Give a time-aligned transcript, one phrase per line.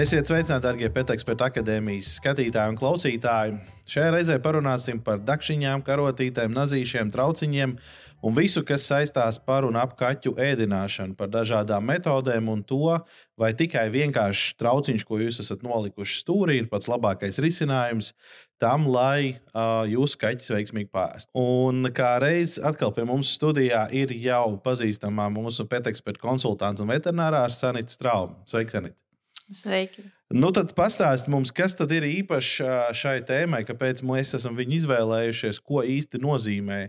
[0.00, 3.56] Esiet sveicināti, darbie Pēteksperta akadēmijas skatītāji un klausītāji.
[3.90, 7.74] Šajā reizē parunāsim par dakšiņām, karotītēm, nazīšiem, trauciņiem
[8.24, 12.94] un visu, kas saistās par un ap kaķu ēdināšanu, par dažādām metodēm un to,
[13.36, 18.14] vai tikai vienkārši trauciņš, ko jūs esat nolikuši stūrī, ir pats labākais risinājums
[18.62, 21.28] tam, lai uh, jūsu kaķis veiksmīgi pāriest.
[21.36, 27.44] Un kā reiz atkal pie mums studijā ir jau pazīstamā mūsu Pēteksperta konsultanta un veterinārā
[27.52, 28.40] Sanita Strauma.
[28.48, 28.96] Sveika, Sanita!
[29.50, 30.04] Sveiki!
[30.30, 32.50] Nu, tad pastāstiet mums, kas tad ir īpašs
[32.96, 36.80] šai tēmai, kāpēc mēs esam viņu izvēlējušies, ko īsti nozīmē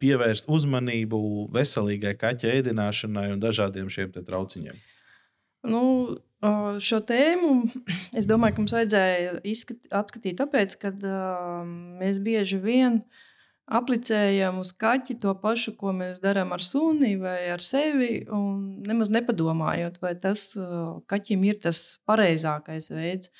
[0.00, 1.20] pievērst uzmanību
[1.52, 4.80] veselīgai kaķa ēdināšanai un dažādiem šiem trauciņiem.
[5.68, 5.82] Nu,
[6.84, 7.54] šo tēmu
[8.18, 10.92] es domāju, ka mums vajadzēja izskat, apskatīt, tāpēc, ka
[12.00, 13.24] mēs bieži vien uh,
[13.68, 19.12] aplicējam uz kaķi to pašu, ko mēs darām ar suni vai ar sevi, un nemaz
[19.12, 20.50] nepadomājot, vai tas
[21.10, 23.32] kaķim ir tas pareizākais veids.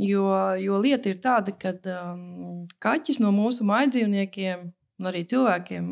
[0.00, 0.24] Jo,
[0.56, 4.62] jo lieta ir tāda, ka um, kaķis no mūsu maidzīvniekiem
[5.02, 5.90] un arī cilvēkiem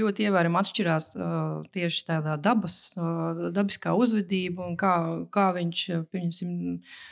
[0.00, 4.94] ļoti ievērojami atšķirās uh, tieši tādā dabas, uh, dabiskā uzvedība un kā,
[5.34, 7.04] kā viņš, pieņemsim, uh,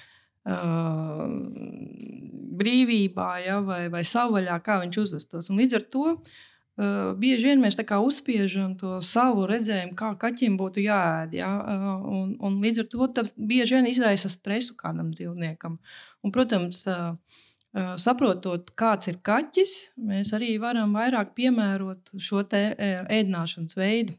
[2.63, 5.51] brīvībā ja, vai, vai savvaļā, kā viņš uzvestos.
[5.51, 10.83] Un līdz ar to uh, bieži vien mēs uzspiežam to savu redzējumu, kā kaķim būtu
[10.85, 11.37] jāēd.
[11.39, 15.79] Ja, uh, un, un līdz ar to tas bieži vien izraisa stresu kādam dzīvniekam.
[16.23, 17.15] Un, protams, uh,
[17.75, 24.19] uh, saprotot, kāds ir kaķis, mēs arī varam vairāk piemērot šo ēdināšanas veidu.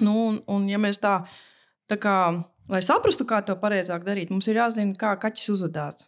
[0.00, 1.18] Nu, un, un, ja mēs tā,
[1.90, 2.16] tā kā
[2.70, 6.06] Lai saprastu, kā to pareizāk darīt, mums ir jāzina, kā kaķis uzvedās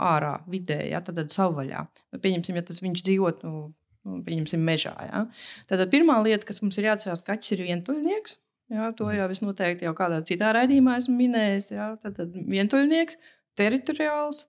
[0.00, 1.84] ārā, vidē, ja, tad, tad savvaļā.
[2.22, 3.70] Pieņemsim, ja tas viņš dzīvot, nu,
[4.06, 4.94] nu, pieņemsim, mežā.
[5.06, 5.24] Ja.
[5.70, 8.38] Tad pirmā lieta, kas mums ir jāatcerās, ka kaķis ir vientuļnieks.
[8.70, 11.72] Jā, to jau es noteikti jau kādā citā raidījumā esmu minējis.
[11.74, 13.18] Jā, tad, tad vientuļnieks,
[13.58, 14.44] teritoriāls,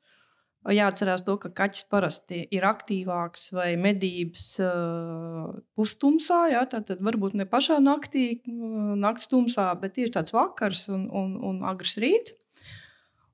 [0.70, 6.44] Jāatcerās to, ka kaķis parasti ir aktīvāks vai medības uh, pustumsā.
[6.54, 11.34] Jā, tad varbūt ne pašā naktī, uh, naktas tumsā, bet tieši tāds vakars un, un,
[11.50, 12.36] un agrs rīts.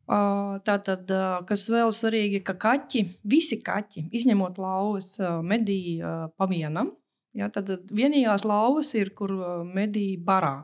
[0.08, 6.94] Uh, tātad, uh, kas vēl svarīgi, ka kaķi, visi kaķi, izņemot lauvas, medīja pa vienam.
[7.36, 9.36] Jā, tad vienīgās lauvas ir, kur
[9.68, 10.56] medīja barā.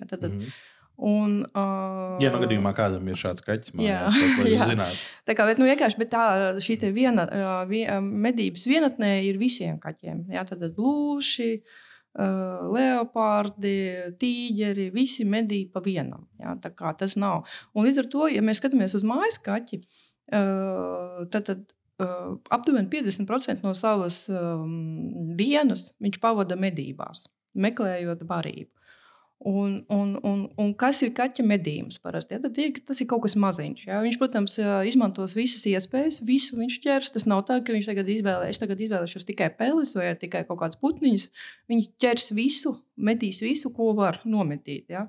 [0.00, 0.58] Jā, tad, mm -hmm.
[1.00, 5.04] Un, uh, ja nu gadījumā kādam ir šāds kaķis, mājās, jā, tad jūs zināt.
[5.24, 6.24] Tā kā bet, nu, vienkārši tā,
[6.60, 10.26] šī viena, uh, medības vienatnē ir visiem kaķiem.
[10.34, 13.74] Jā, tad blūši, uh, leopardi,
[14.20, 16.26] tīģeri, visi medī pa vienam.
[16.42, 17.46] Jā, tā kā tas nav.
[17.72, 21.64] Un līdz ar to, ja mēs skatāmies uz mājas kaķi, uh, tad, tad
[22.04, 27.24] uh, aptuveni 50% no savas um, dienas viņš pavada medībās,
[27.56, 28.68] meklējot barību.
[29.40, 32.36] Un, un, un, un kas ir kaķa medījums parasti?
[32.36, 32.50] Ja?
[32.60, 33.86] Ir, tas ir kaut kas maziņš.
[33.88, 34.02] Ja?
[34.04, 34.58] Viņš, protams,
[34.90, 37.14] izmantos visas iespējas, visu viņš ķers.
[37.14, 40.76] Tas nav tā, ka viņš tagad izvēlēsies, tagad izvēlēšos tikai peles vai tikai kaut kādas
[40.84, 41.30] putniņas.
[41.72, 44.92] Viņš ķers visu, metīs visu, ko var nometīt.
[44.92, 45.06] Ja?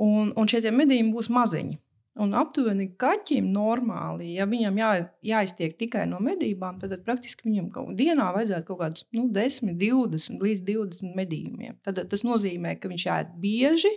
[0.00, 1.76] Un, un šie medījumi būs maziņi.
[2.20, 4.88] Un aptuveni kaķim normāli, ja viņam jā,
[5.24, 9.78] jāiztiek tikai no medībām, tad, tad praktiski viņam kaut dienā vajadzētu kaut kādus nu, 10,
[9.80, 11.78] 20 līdz 20 medījumiem.
[11.86, 13.94] Tad, tas nozīmē, ka viņš ēd bieži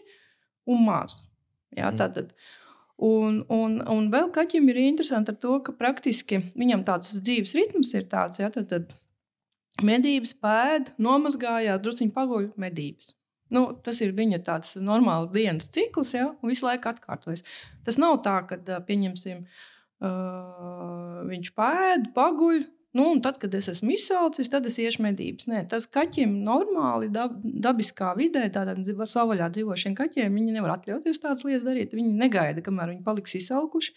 [0.71, 1.17] un maz.
[1.75, 1.99] Jā, mm.
[1.99, 2.31] tātad,
[3.03, 7.91] un, un, un vēl kaķim ir interesanti ar to, ka praktiski viņam tāds dzīves ritms
[7.99, 8.95] ir tāds, ja tad, tad
[9.83, 13.11] medības pēd, nomazgājās, druskuļi paguļ medības.
[13.55, 17.45] Nu, tas ir viņa tāds normāls dienas cikls, ja, un visu laiku atkārtojas.
[17.87, 19.43] Tas nav tā, ka, pieņemsim,
[20.03, 22.65] uh, viņš pēd, paguļ,
[22.99, 25.47] nu, un tad, kad es esmu izsaucis, tad es iešu medības.
[25.51, 31.47] Nē, tas kaķim normāli, dab, dabiskā vidē, tādā savvaļā dzīvošiem kaķiem, viņi nevar atļauties tādas
[31.47, 31.95] lietas darīt.
[31.95, 33.95] Viņi negaida, kamēr viņi paliks izsalkuši.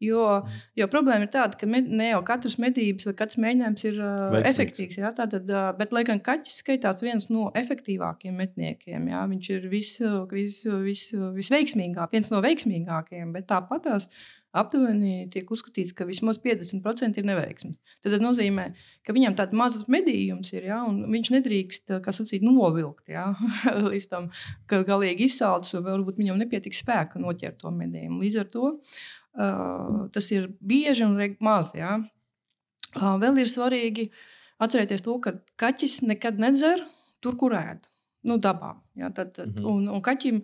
[0.00, 0.60] Jo, mm.
[0.80, 4.12] jo problēma ir tāda, ka med, ne jau katrs medības vai katrs mēģinājums ir uh,
[4.32, 4.50] Veiksmīgs.
[4.54, 4.98] efektīvs.
[5.02, 9.68] Jā, tātad, uh, bet, lai gan kaķis skaitās viens no efektīvākajiem metniekiem, jā, viņš ir
[9.72, 9.92] vis,
[10.32, 11.06] vis, vis,
[11.36, 14.08] visveiksmīgākais, viens no veiksmīgākajiem, bet tāpat tās
[14.56, 17.76] aptuveni tiek uzskatīts, ka vismaz 50% ir neveiksmes.
[18.02, 18.64] Tad tas nozīmē,
[19.06, 23.28] ka viņam tāds mazs medījums ir, ja, un viņš nedrīkst sacīt, novilkt ja,
[23.92, 24.30] līdz tam,
[24.66, 28.22] ka galīgi izsalcis, vai varbūt viņam nepietiks spēka noķert to medījumu.
[28.24, 28.74] Līdz ar to
[29.30, 31.70] Uh, tas ir bieži un maz.
[31.78, 32.00] Ja?
[32.96, 34.08] Uh, vēl ir svarīgi
[34.58, 36.82] atcerēties to, ka kaķis nekad nedzer
[37.22, 37.86] tur, kur ēd.
[38.26, 38.74] Nu, dabā.
[38.98, 39.12] Ja?
[39.14, 39.70] Tad, tad, mm -hmm.
[39.70, 40.42] un, un kaķim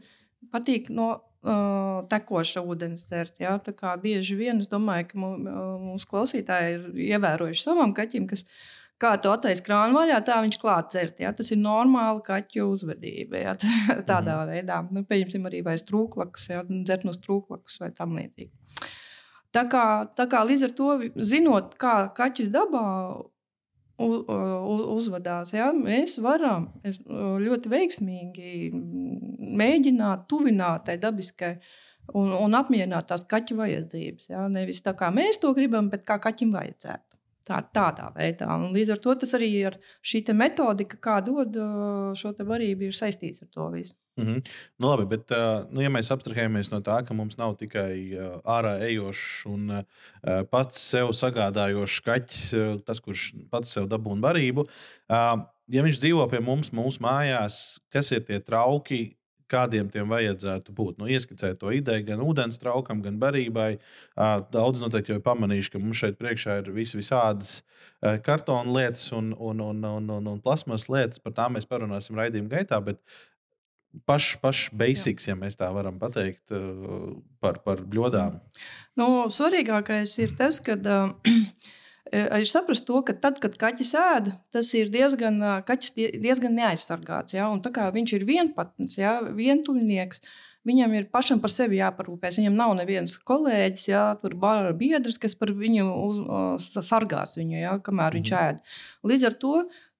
[0.55, 1.09] patīk no
[1.47, 3.37] uh, tekoša ūdens dzert.
[3.43, 3.57] Ja?
[3.63, 8.45] Tā kā bieži vien es domāju, ka mūsu klausītāji ir ievērojuši savam kaķim, kas
[9.03, 11.23] kā tu attaisno krānu vaļā, tā viņš klāt dzert.
[11.23, 11.33] Ja?
[11.37, 13.43] Tas ir normāli kaķu uzvedība.
[13.43, 13.57] Ja?
[14.11, 14.53] Tādā mm.
[14.53, 16.65] veidā, nu, pieņemsim, arī vai strūklakus, ja?
[16.67, 18.53] dzert no strūklakus vai tam līdzīgi.
[19.57, 19.87] Tā kā,
[20.19, 20.91] tā kā līdz ar to,
[21.25, 22.87] zinot, kā kaķis dabā
[23.99, 25.53] uzvedās.
[25.57, 25.71] Ja?
[25.73, 28.53] Mēs varam ļoti veiksmīgi
[29.57, 31.57] mēģināt tuvināt tai dabiskai
[32.15, 34.31] un, un apmierināt tās kaķu vajadzības.
[34.33, 34.47] Ja?
[34.53, 37.05] Nevis tā kā mēs to gribam, bet kā kaķim vajadzētu.
[37.47, 38.49] Tā, tādā veidā.
[38.59, 41.55] Un līdz ar to tas arī ir šī metodika, kā dod
[42.19, 43.95] šo varību, ir saistīts ar to visu.
[44.17, 44.45] Mm -hmm.
[44.79, 45.33] nu, labi, bet,
[45.71, 49.85] nu, ja mēs abstrahējamies no tā, ka mums nav tikai ārā ejošs un
[50.51, 52.55] pats sev sagādājošs kaķis,
[52.87, 54.65] tas, kurš pats sev dabūna barību,
[55.69, 59.17] ja viņš dzīvo pie mums, mūsu mājās, kas ir tie trauki,
[59.51, 60.99] kādiem tiem vajadzētu būt.
[61.01, 63.77] Nu, ieskicēt to ideju gan ūdens traukam, gan barībai.
[64.53, 67.61] Daudz noteikti jau ir pamanījuši, ka mums šeit priekšā ir vis visādas
[68.27, 71.23] kartona lietas un, un, un, un, un, un plasmas lietas.
[71.23, 72.81] Par tām mēs parunāsim raidījuma gaitā.
[72.85, 73.01] Bet
[74.09, 75.35] pašs paš basics, Jā.
[75.35, 76.53] ja mēs tā varam pateikt,
[77.41, 78.39] par, par bļodām.
[78.97, 80.79] Nu, svarīgākais ir tas, ka.
[82.07, 87.35] Ir saprast to, ka tad, kad kaķis ēd, tas ir diezgan, kaķis diezgan neaizsargāts.
[87.35, 87.49] Ja?
[87.51, 89.17] Un tā kā viņš ir vienpatns, ja?
[89.35, 90.23] vientuļnieks,
[90.71, 92.39] viņam ir pašam par sevi jāparūpēs.
[92.39, 94.05] Viņam nav neviens kolēģis, ja?
[94.23, 97.75] tur bara biedrs, kas par viņu uz, uh, sargās viņu, ja?
[97.83, 98.21] kamēr mhm.
[98.21, 98.63] viņš ēd.
[99.11, 99.57] Līdz ar to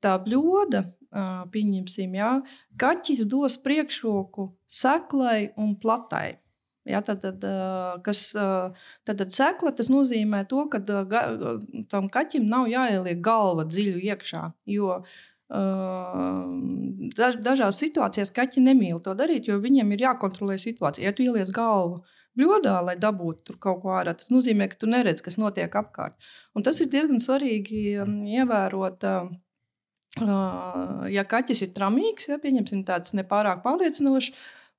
[0.07, 0.87] tā bļoda,
[1.53, 2.33] pieņemsim, ja?
[2.81, 6.39] kaķis dos priekšroku seklai un platai.
[6.87, 7.43] Ja, tad, tad,
[8.07, 10.79] kas, tad, tad sekla tas nozīmē to, ka
[11.91, 14.43] tam kaķim nav jāieliek galva dziļi iekšā.
[14.71, 15.01] Jo
[15.47, 21.07] daž, dažās situācijās kaķi nemīl to darīt, jo viņiem ir jākontrolē situācija.
[21.07, 22.03] Ja tu ieliec galvu
[22.37, 26.19] bļodā, lai dabūtu kaut ko ārā, tas nozīmē, ka tu neredz, kas notiek apkārt.
[26.55, 28.03] Un tas ir diezgan svarīgi
[28.37, 29.07] ievērot.
[31.13, 34.31] Ja kaķis ir tramīgs, ja pieņemsim tāds nepārāk pārliecinošs,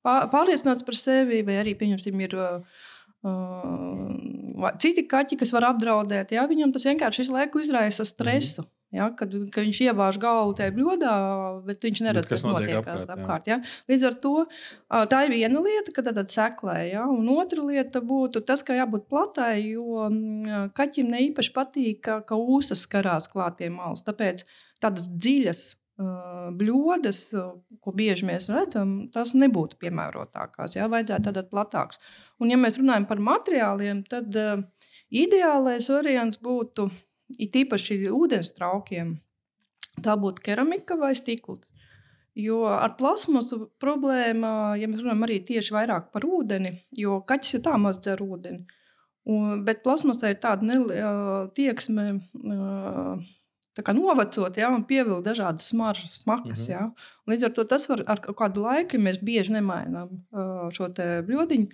[0.06, 2.80] pārliecināts par sevi, vai arī, pieņemsim, ir uh,
[4.82, 6.34] citi kaķi, kas var apdraudēt.
[6.36, 8.66] Jā, viņam tas vienkārši visu laiku izraisa stresu.
[8.66, 8.74] Mm.
[8.96, 11.14] Ja, kad, kad viņš ievāž galvu tajā bļodā,
[11.68, 13.10] bet viņš neredz, kas notiek apkārt.
[13.12, 13.58] apkārt ja.
[13.92, 14.32] Līdz ar to
[15.12, 16.78] tā ir viena lieta, ka tad seklē.
[16.94, 20.08] Ja, un otra lieta būtu tas, ka jābūt platai, jo
[20.78, 24.08] kaķim ne īpaši patīk, ka, ka ūsas karās klāt pie malas.
[24.08, 24.46] Tāpēc
[24.84, 25.66] tādas dziļas
[25.98, 27.22] bļodas,
[27.82, 30.76] ko bieži mēs redzam, tas nebūtu piemērotākās.
[30.78, 32.02] Jā, vajadzētu tādāt platāks.
[32.38, 34.62] Un, ja mēs runājam par materiāliem, tad uh,
[35.10, 36.86] ideālais variants būtu,
[37.42, 39.16] it īpaši ūdens traukiem,
[40.06, 41.66] tā būtu keramika vai stikls.
[42.38, 47.64] Jo ar plasmasu problēma, ja mēs runājam arī tieši vairāk par ūdeni, jo kaķis ir
[47.66, 48.68] tā maz dzer ūdeni.
[49.28, 52.06] Un, bet plasmasai ir tāda neliela tieksme.
[52.38, 53.26] Uh,
[53.98, 56.64] novacot, ja, un pievilkt dažādas smaržas, smakas.
[56.64, 56.72] Mm -hmm.
[56.72, 56.92] ja.
[57.28, 60.90] Līdz ar to tas var ar kādu laiku, ja mēs bieži nemainām uh, šo
[61.28, 61.68] bļodiņu.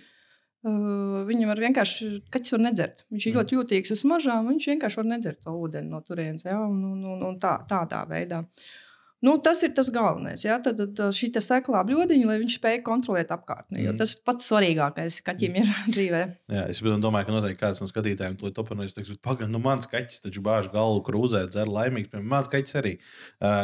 [0.64, 3.04] Uh, viņam var vienkārši, kaķis var nedzert.
[3.12, 3.38] Viņš ir mm.
[3.38, 6.44] ļoti jūtīgs uz smaržām, viņš vienkārši var nedzert to ūdeni no turienes.
[6.44, 8.38] Ja, un, un, un, un tā, tādā veidā.
[8.38, 8.83] Uh,
[9.24, 10.42] Nu, tas ir tas galvenais.
[10.44, 10.58] Ja?
[10.62, 13.86] Tad, tad šī seklā bļodiņa, lai viņš spēj kontrolēt apkārtni.
[13.86, 13.98] Mm.
[14.00, 16.22] Tas pats svarīgākais kaķim ir dzīvē.
[16.52, 18.96] Jā, es domāju, ka noteikti kāds no skatītājiem to topanīs.
[18.96, 22.12] Teiks, pagaidi, nu mans kaķis taču bāž galvu krūzē, dzer laimīgs.
[22.20, 22.94] Mans kaķis arī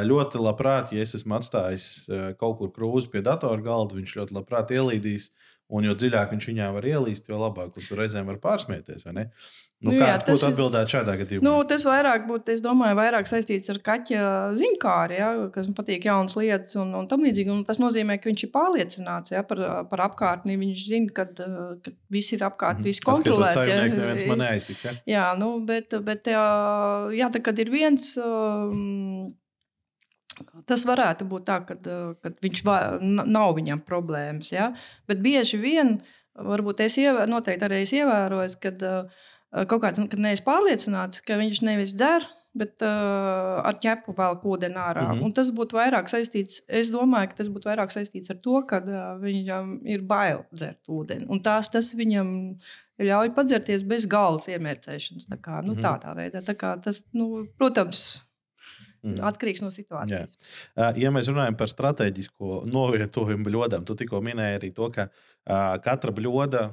[0.08, 1.90] ļoti labprāt, ja es esmu atstājis
[2.40, 5.30] kaut kur krūzi pie datora galda, viņš ļoti labprāt ielīdīs.
[5.70, 9.04] Un jo dziļāk viņš viņā var ielīst, jo labāk tur reizēm var pārsmieties.
[9.80, 11.44] Nu, nu, kā jā, tas atbildētu šādā gadījumā?
[11.46, 14.24] Nu, tas vairāk būtu, es domāju, vairāk saistīts ar kaķa
[14.58, 17.54] zinkāri, ja, kas patīk jaunas lietas un, un tam līdzīgi.
[17.54, 20.58] Un tas nozīmē, ka viņš ir pārliecināts ja, par, par apkārtni.
[20.60, 22.90] Viņš zina, ka, ka viss ir apkārt, mm.
[22.90, 23.62] viss kontrolēts.
[23.70, 23.86] Ja.
[23.88, 24.84] Neviens man neaiztiks.
[24.84, 24.96] Ja?
[25.08, 26.46] Jā, nu, bet, bet jā,
[27.16, 28.12] jā, tā, kad ir viens.
[28.20, 29.30] Um,
[30.66, 31.76] Tas varētu būt tā, ka
[32.42, 34.52] viņš va, nav viņam problēmas.
[34.54, 34.70] Ja?
[35.10, 35.98] Bet bieži vien,
[36.34, 39.24] varbūt es ievēr, noteikti arī es ievēroju, ka uh,
[39.66, 44.78] kaut kāds, kad neesmu pārliecināts, ka viņš nevis dzer, bet uh, ar ķepu vēl ūdeni
[44.80, 45.04] ārā.
[45.06, 45.24] Mm -hmm.
[45.24, 48.80] Un tas būtu vairāk saistīts, es domāju, ka tas būtu vairāk saistīts ar to, ka
[48.82, 51.28] uh, viņam ir bail dzert ūdeni.
[51.28, 52.56] Un tās, tas viņam
[52.98, 55.28] ļauj padzerties bez galvas iemērcēšanas.
[55.30, 55.86] Tā kā, nu, mm -hmm.
[55.86, 56.42] Tādā veidā.
[56.42, 58.24] Tā kā tas, nu, protams,
[59.00, 59.20] Mm.
[59.30, 60.36] Atkarīgs no situācijas.
[60.76, 60.90] Jā.
[61.00, 65.08] Ja mēs runājam par strateģisko novietojumu bļodam, tu tikko minēji arī to, ka
[65.84, 66.66] katra bļoda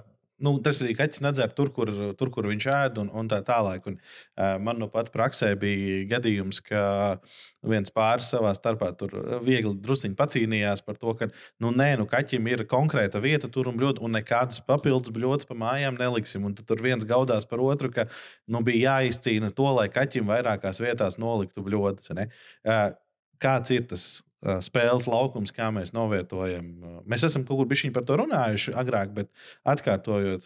[0.44, 3.88] nu, tas bija kaķis nedzer tur, kur, tur, kur viņš ēd, un, un tā tālāk.
[3.90, 6.82] Un, uh, man nu pat praksē bija gadījums, ka
[7.68, 9.16] viens pāris savā starpā tur
[9.46, 11.30] viegli druskuļi pacīnījās par to, ka,
[11.64, 15.58] nu, nē, nu, kaķim ir konkrēta vieta tur un bļod, un nekādas papildus bļodas pa
[15.58, 16.46] mājām neliksim.
[16.48, 18.08] Un tur viens gaudās par otru, ka
[18.46, 22.14] nu, bija jāizcīna to, lai kaķim vairākās vietās noliktu bļodas.
[22.14, 22.88] Uh,
[23.42, 24.08] kāds ir tas
[24.62, 26.68] spēles laukums, kā mēs novietojam.
[27.10, 29.32] Mēs esam kaut kur bijuši par to runājuši agrāk, bet
[29.66, 30.46] atkārtojot,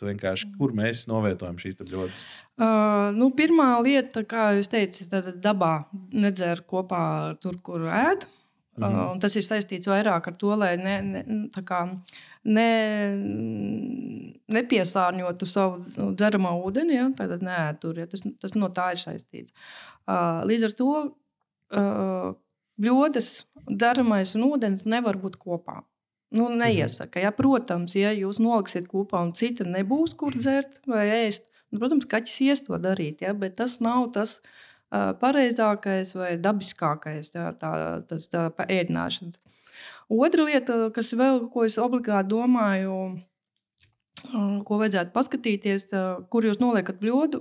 [0.57, 2.25] kur mēs novietojam šīs bļodas.
[2.62, 5.74] Uh, nu, pirmā lieta, kā jūs teicat, tad dabā
[6.13, 7.03] nedzer kopā
[7.43, 8.27] tur, kur ēd.
[8.27, 8.41] Mm
[8.88, 11.24] uh, tas ir saistīts vairāk ar to, lai ne, ne,
[11.67, 11.81] kā,
[12.48, 12.69] ne,
[14.55, 16.95] nepiesārņotu savu dzeramo ūdeni.
[16.95, 17.10] Ja?
[17.17, 18.07] Tad nē, tur, ja?
[18.10, 19.51] tas, tas no tā ir saistīts.
[20.07, 22.31] Uh, līdz ar to uh,
[22.81, 23.31] bļodas,
[23.67, 25.81] darbamais un ūdens nevar būt kopā.
[26.31, 27.19] Nu, neiesaka.
[27.19, 32.07] Ja, protams, ja jūs noliksiet kopā un cita nebūs, kur dzert vai ēst, nu, protams,
[32.11, 37.73] kaķis ies to darīt, ja, bet tas nav tas uh, pareizākais vai dabiskākais ja, tā,
[38.07, 39.41] tas, tā ēdināšanas.
[40.11, 42.95] Otra lieta, kas vēl, ko es obligāti domāju,
[44.67, 45.88] ko vajadzētu paskatīties,
[46.31, 47.39] kur jūs noliekat bļodu,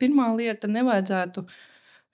[0.00, 1.56] pirmā lieta nevajadzētu uh,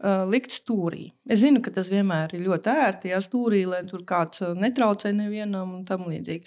[0.04, 1.08] uh, likt stūrī.
[1.28, 5.76] Es zinu, ka tas vienmēr ir ļoti ērti, ja stūrī, lai tur kāds netraucē nevienam
[5.80, 6.46] un tam līdzīgi.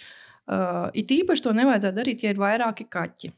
[0.52, 3.30] Uh, it īpaši to nevajadzētu darīt, ja ir vairāki kaķi.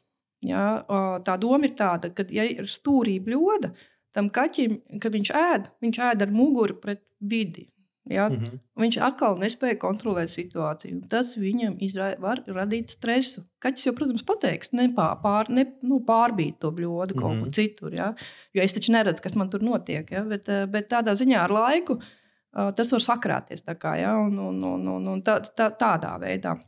[0.48, 0.64] Ja?
[0.88, 3.74] Uh, tā doma ir tāda, ka, ja ir stūrī bļoda,
[4.14, 7.68] tam kaķim, kad viņš ēd, viņš ēd ar muguru pret vidi.
[8.10, 8.28] Ja?
[8.28, 8.58] Mm -hmm.
[8.80, 11.00] Viņš atkal nespēja kontrolēt situāciju.
[11.08, 13.44] Tas viņam izra, var radīt stresu.
[13.58, 17.40] Kaķis jau, protams, pateiks, nepār, ne, nu, pārbīt to kaut mm -hmm.
[17.40, 17.94] kur citur.
[17.94, 18.14] Ja?
[18.52, 20.10] Jo es taču neredzu, kas man tur notiek.
[20.10, 20.22] Ja?
[20.22, 23.62] Bet, eh, bet tādā ziņā ar laiku uh, tas var sakrāties.
[23.62, 24.16] Kā, ja?
[24.18, 26.58] un, un, un, un, un tā, tā, tādā veidā.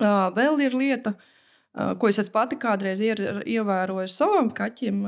[0.00, 1.37] Uh, vēl ir lieta, uh,
[1.98, 5.04] ko es pati kādreiz ievēroju savam kaķim.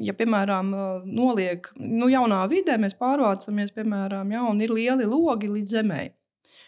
[0.00, 0.70] Ja, piemēram,
[1.06, 6.02] noliek nu, jaunā vidē, mēs pārvācamies, piemēram, ja, un ir lieli logi līdz zemē.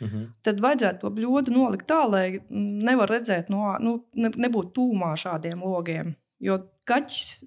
[0.02, 0.10] Mhm.
[0.10, 0.26] -huh.
[0.42, 5.62] Tad vajadzētu to bļodu nolikt tā, lai nevar redzēt, no, nu, ne, nebūtu tūmā šādiem
[5.62, 6.14] logiem.
[6.40, 7.44] Jo kaķis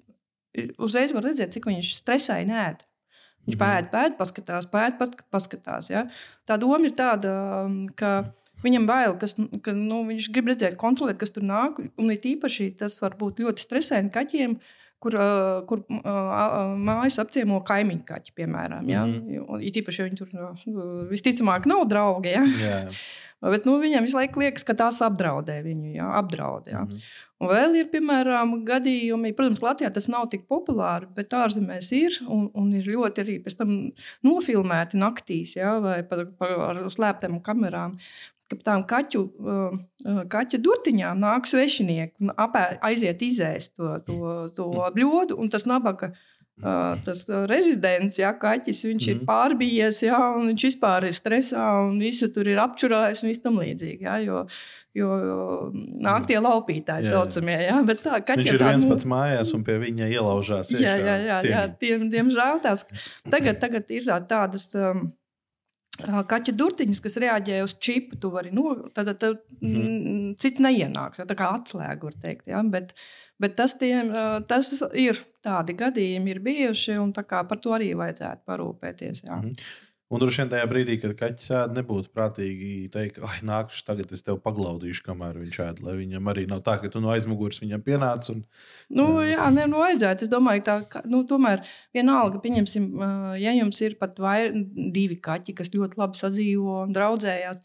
[0.78, 2.66] uzreiz var redzēt, cik viņš stresēji nē.
[3.46, 3.92] Viņš pēta, mhm.
[3.92, 5.90] pēta, paskatās, pēta, paskatās.
[5.90, 6.06] Ja?
[6.48, 7.34] Tā doma ir tāda,
[7.94, 8.32] ka
[8.66, 11.78] Viņam bail, kas, ka nu, viņš grib redzēt, kontrolēt, kas tur nāk.
[12.00, 14.56] Un it īpaši tas var būt ļoti stresaini kaķiem,
[15.02, 18.88] kur, uh, kur uh, mājas apciemo kaimiņu kaķi, piemēram.
[18.90, 19.04] Ja?
[19.06, 19.62] Mm -hmm.
[19.62, 22.34] It īpaši, ja viņi tur uh, visticamāk nav draugi.
[22.34, 22.44] Ja?
[22.66, 23.52] Yeah.
[23.52, 25.90] Bet nu, viņam visu laiku liekas, ka tās apdraudē viņu.
[25.94, 26.06] Ja?
[26.18, 26.84] Apdraud, ja?
[26.84, 27.00] mm -hmm.
[27.36, 32.46] Un vēl ir, piemēram, gadījumi, protams, Latvijā tas nav tik populāri, bet ārzemēs ir un,
[32.56, 33.74] un ir ļoti arī pēc tam
[34.24, 37.92] nofilmēti naktīs, ja, vai pa, pa, ar slēptām kamerām
[38.50, 39.74] ka tām kaķu, uh,
[40.06, 45.38] uh, kaķu durtiņām nāk svešinieki un apē, aiziet izēst to, to, to bļodu.
[45.52, 49.12] Tas nabaga uh, tas rezidents, ja kaķis, viņš mm.
[49.12, 49.28] ir mhm.
[49.28, 53.62] pārbijies, ja, un viņš vispār ir stresā un visu tur ir apčurājis un viss tam
[53.62, 54.06] līdzīgi.
[54.06, 54.46] Ja, jo,
[54.96, 55.08] Jo
[56.00, 57.56] nāk tie laupītāji, tā saucamie.
[57.66, 57.82] Ja?
[57.84, 60.72] Tā, Viņš ir tā, viens nu, pats mājās, un pie viņa ielaužās.
[60.72, 62.86] Jā, jā, jā, jā tiem, diemžēl tās
[63.28, 64.70] tagad, tagad ir tādas.
[64.72, 65.10] Um,
[66.02, 71.22] Kaķa durtiņas, kas reaģē uz čipu, tu vari no, tad, tad mm cits neienāks.
[71.28, 72.46] Tā kā atslēga, var teikt.
[72.50, 72.60] Ja?
[72.66, 72.92] Bet,
[73.42, 74.10] bet tas, tiem,
[74.50, 79.22] tas ir tādi gadījumi, ir bijuši, un par to arī vajadzētu parūpēties.
[79.26, 79.40] Ja?
[79.40, 79.54] Mm.
[80.06, 84.22] Un droši vien tajā brīdī, kad kaķis ēd, nebūtu prātīgi teikt, ah, nākšu tagad, es
[84.22, 85.80] tevi paglaudīšu, kamēr viņš ēd.
[85.82, 88.28] Lai viņam arī nav tā, ka tu no aizmugures viņam pienāc.
[88.30, 88.44] Un,
[88.94, 90.28] nu, jā, ne, nu, vajadzētu.
[90.28, 91.64] Es domāju, ka tā, nu, tomēr
[91.96, 92.86] vienalga, pieņemsim,
[93.42, 94.38] ja jums ir pat vai,
[94.94, 97.58] divi kaķi, kas ļoti labi sadzīvo un draudzējās,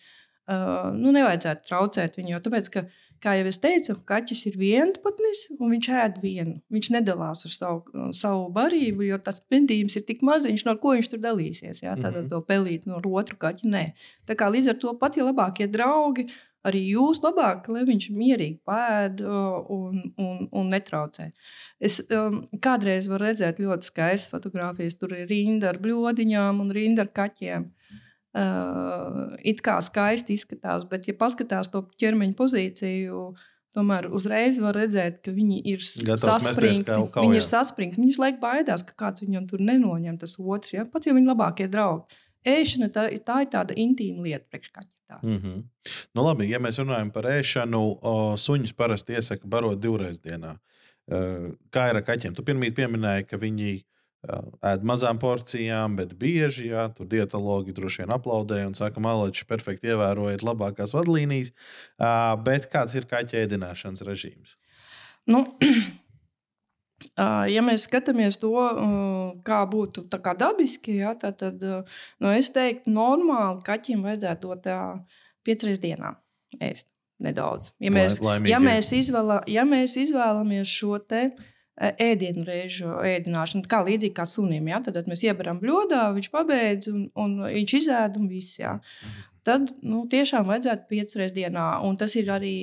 [0.97, 2.33] nu, nevajadzētu traucēt viņu.
[2.33, 2.87] Jo, tāpēc, ka,
[3.21, 6.55] Kā jau es teicu, kaķis ir vienpatnis un viņš ēd vienu.
[6.73, 11.11] Viņš nedalās ar savu, savu barību, jo tas pendījums ir tik maziņš, no ko viņš
[11.11, 11.83] tur dalīsies.
[11.83, 12.31] Jā, tātad mm -hmm.
[12.33, 13.69] to pelīt no otru kaķu.
[13.69, 13.83] Nē.
[14.25, 16.25] Tā kā līdz ar to pat ja labākie draugi,
[16.67, 21.31] arī jūs labāk, lai viņš mierīgi pēd un, un, un netraucē.
[21.79, 24.97] Es um, kādreiz varu redzēt ļoti skaistas fotogrāfijas.
[24.97, 27.69] Tur ir rinda ar bludiņām un rinda ar kaķiem.
[28.31, 33.23] Uh, it kā skaisti izskatās, bet, ja paskatās to ķermeņa pozīciju,
[33.75, 36.95] tomēr uzreiz var redzēt, ka viņi ir saspringti.
[37.17, 37.99] Viņi ir saspringti.
[38.05, 40.71] Visu laiku baidās, ka kāds viņam tur nenoņem tas otrs.
[40.77, 40.87] Ja?
[40.87, 42.21] Pat ja viņi labākie draugi.
[42.47, 44.87] Ēšana tā, tā ir tāda intīma lieta priekškā.
[45.21, 45.63] Mm -hmm.
[46.15, 50.55] nu, labi, ja mēs runājam par ēšanu, o, suņus parasti iesaka barot divreiz dienā.
[51.11, 52.33] Uh, kā ir ar kaķiem?
[52.35, 53.83] Tu pirmie pieminēji, ka viņi
[54.21, 56.69] ēd mazām porcijām, bet bieži.
[56.71, 61.53] Jā, tur dietologi droši vien aplaudē un saka, malači, perfekti ievērojot labākās vadlīnijas.
[62.45, 64.55] Bet kāds ir kaķa ēdināšanas režīms?
[65.31, 65.45] Nu,
[67.49, 68.51] Ja mēs skatāmies to,
[69.41, 74.69] kā būtu kā dabiski, ja, tad, tad nu, es teiktu, normāli kaķim vajadzētu dot
[75.41, 76.13] piecas dienā
[76.61, 76.85] ēst
[77.21, 77.71] nedaudz.
[77.81, 78.53] Ja mēs, Laimīgi.
[78.53, 81.29] ja mēs, izvēla, ja mēs izvēlamies šo te
[81.79, 86.89] ēdienu reižu ēdināšanu, kā līdzīgi kā sunim, ja, tad, tad mēs iebaram bļodā, viņš pabeidz
[86.91, 88.59] un, un viņš izēd un viss.
[88.59, 88.77] Ja.
[89.47, 92.57] Tad nu, tiešām vajadzētu piecas reizes dienā, un tas ir arī,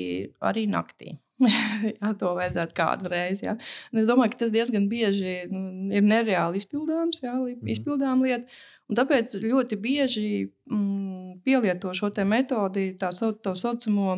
[0.45, 1.17] arī naktī.
[1.49, 3.47] jā, to vajadzētu kādu reizi.
[3.47, 3.55] Jā.
[3.95, 5.63] Es domāju, ka tas diezgan bieži nu,
[5.95, 7.65] ir nereāli izpildāms, jā, mm.
[7.75, 8.47] izpildām lieta.
[8.89, 14.15] Un tāpēc ļoti bieži mm, pielieto šo metodi, tā, tā saucamo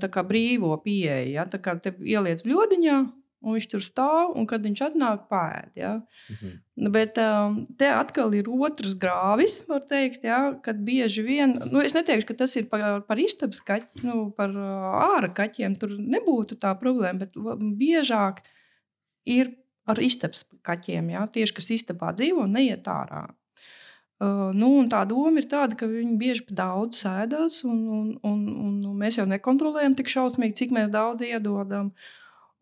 [0.00, 1.34] tā brīvo pieeju.
[1.36, 1.44] Ja?
[1.50, 2.96] Tā kā te ieliec bļodiņā,
[3.44, 5.74] un viņš tur stāv, un kad viņš atnāk, pēd.
[5.78, 5.92] Ja?
[6.32, 6.54] Mhm.
[6.94, 10.40] Bet um, te atkal ir otrs grāvis, var teikt, ja?
[10.64, 14.50] kad bieži vien, nu, es neteikšu, ka tas ir par, par istabas kaķiem, nu, par
[14.56, 17.38] uh, ārā kaķiem, tur nebūtu tā problēma, bet
[17.78, 18.42] biežāk
[19.28, 19.54] ir
[19.86, 21.28] ar istabas kaķiem, ja?
[21.30, 23.26] tieši kas istabā dzīvo un neiet ārā.
[24.24, 28.42] Uh, nu, tā doma ir tāda, ka viņi bieži par daudz sēdās, un, un, un,
[28.50, 31.90] un, un mēs jau nekontrolējam tik šausmīgi, cik mēs daudz iedodam.
[31.90, 32.12] Uh,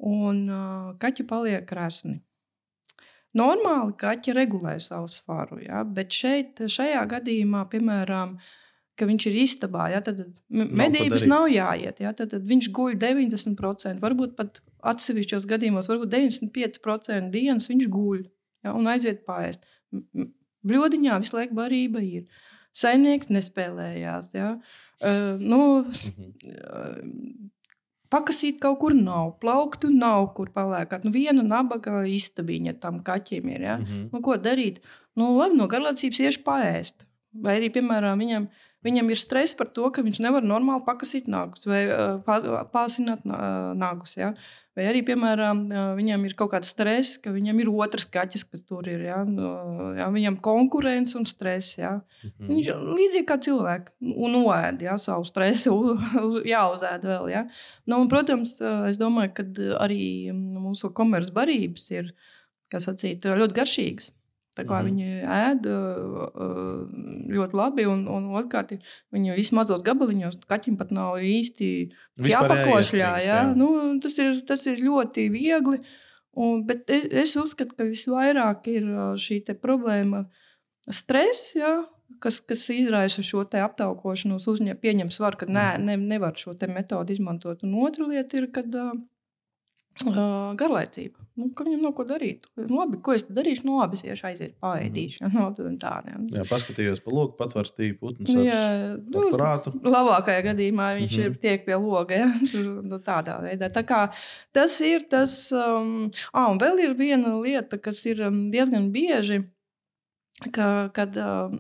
[0.03, 2.19] un uh, kaķi paliek krasni.
[3.39, 5.85] Normāli kaķi regulē savu svaru, ja?
[5.89, 8.35] bet šeit, šajā gadījumā, piemēram,
[8.99, 10.21] ka viņš ir istabā, ja, tad
[10.53, 12.03] medības nav, nav jāiet.
[12.05, 14.61] Ja, tad, tad viņš guļ 90%, varbūt pat
[14.93, 18.21] atsevišķos gadījumos, varbūt 95% dienas viņš guļ
[18.67, 19.65] ja, un aiziet pāriest.
[20.69, 22.29] Bļodiņā visu laiku barība ir.
[22.77, 24.31] Saimnieks nespēlējās.
[24.37, 24.53] Ja.
[25.03, 27.01] Uh, nu, uh,
[28.13, 31.07] Pakasīt kaut kur nav, plauktu nav, kur paliekāt.
[31.07, 33.63] Nu, viena nabaga istabiņa tam kaķim ir.
[33.69, 33.77] Ja?
[33.79, 34.11] Mm -hmm.
[34.13, 34.83] nu, ko darīt?
[35.17, 37.07] Nu, labi, no garlaicības iešu paēst.
[37.33, 38.49] Vai arī, piemēram, viņam,
[38.87, 41.85] viņam ir stress par to, ka viņš nevar normāli pakasīt nagus vai
[42.73, 44.17] pāsināt nagus.
[44.19, 44.33] Ja?
[44.73, 45.67] Vai arī, piemēram,
[45.99, 49.03] viņam ir kaut kāds stress, ka viņam ir otrs kaķis, kas tur ir.
[49.05, 49.19] Ja?
[49.99, 50.07] Ja?
[50.15, 51.77] Viņam ir konkurence un stress.
[51.77, 51.99] Ja?
[52.23, 52.49] -hmm.
[52.49, 54.97] Viņš ir līdzīgi kā cilvēks un noēd ja?
[54.97, 55.77] savu stresu,
[56.55, 57.29] jāuzēd vēl.
[57.35, 57.45] Ja?
[57.85, 58.57] Nu, un, protams,
[58.89, 59.47] es domāju, ka
[59.85, 62.15] arī mūsu komercbarības ir
[62.73, 64.13] sacīt, ļoti garšīgas.
[64.53, 64.89] Tā kā mm.
[64.89, 65.67] viņi ēd
[67.33, 68.75] ļoti labi, un, un otrkārt,
[69.15, 71.69] viņi visu mazos gabaliņos, kaķim pat nav īsti
[72.29, 73.13] jāpakošļā.
[73.25, 73.41] Jā.
[73.57, 73.71] Nu,
[74.05, 75.81] tas, ir, tas ir ļoti viegli.
[76.33, 78.87] Un, bet es, es uzskatu, ka visvairāk ir
[79.21, 80.27] šī problēma
[80.93, 81.73] stress, jā,
[82.21, 87.65] kas, kas izraisa šo aptaukošanos, uzņem, pieņem svaru, ka nē, ne, nevar šo metodi izmantot.
[87.65, 88.93] Un otra lieta ir, kad uh,
[90.01, 91.21] Uh, garlaicība.
[91.37, 92.47] Nu, ka viņam nav ko darīt.
[92.57, 93.67] Nu, labi, ko es darīšu?
[93.69, 95.21] Nu, labi, es iešu aiziet, paēdīšu.
[95.29, 95.37] Mm.
[95.37, 96.27] No, tādiem.
[96.33, 98.37] Jā, paskatījos pa logu, patvarstīju putnu.
[98.45, 98.63] Jā,
[99.01, 99.75] nu, prātu.
[99.85, 101.37] Labākajā gadījumā viņš mm -hmm.
[101.37, 102.23] ir tiek pie loga.
[102.25, 102.31] Ja?
[102.91, 103.69] nu, tādā veidā.
[103.73, 104.03] Tā kā
[104.53, 105.37] tas ir tas.
[105.53, 109.43] Um, ah, un vēl ir viena lieta, kas ir diezgan bieži.
[110.53, 111.53] Ka, kad um,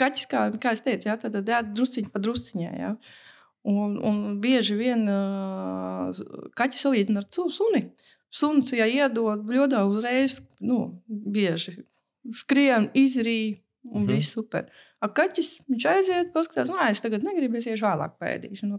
[0.00, 2.76] kaķis, kā, kā es teicu, jā, tad, tad jā, drusciņi pa drusciņai.
[2.80, 2.96] Jā.
[3.64, 6.12] Un, un bieži vien uh,
[6.56, 7.86] kaķi salīdzina ar suni.
[8.34, 11.78] Suns, ja iedod bļodā uzreiz, nu, bieži
[12.32, 14.14] skrien, izrīja un mm -hmm.
[14.14, 14.70] viss super.
[15.04, 18.68] A kaķis viņš aiziet, paskatās, no es tagad negribu, es iešu vēlāk pēdīšu.
[18.70, 18.78] Nu,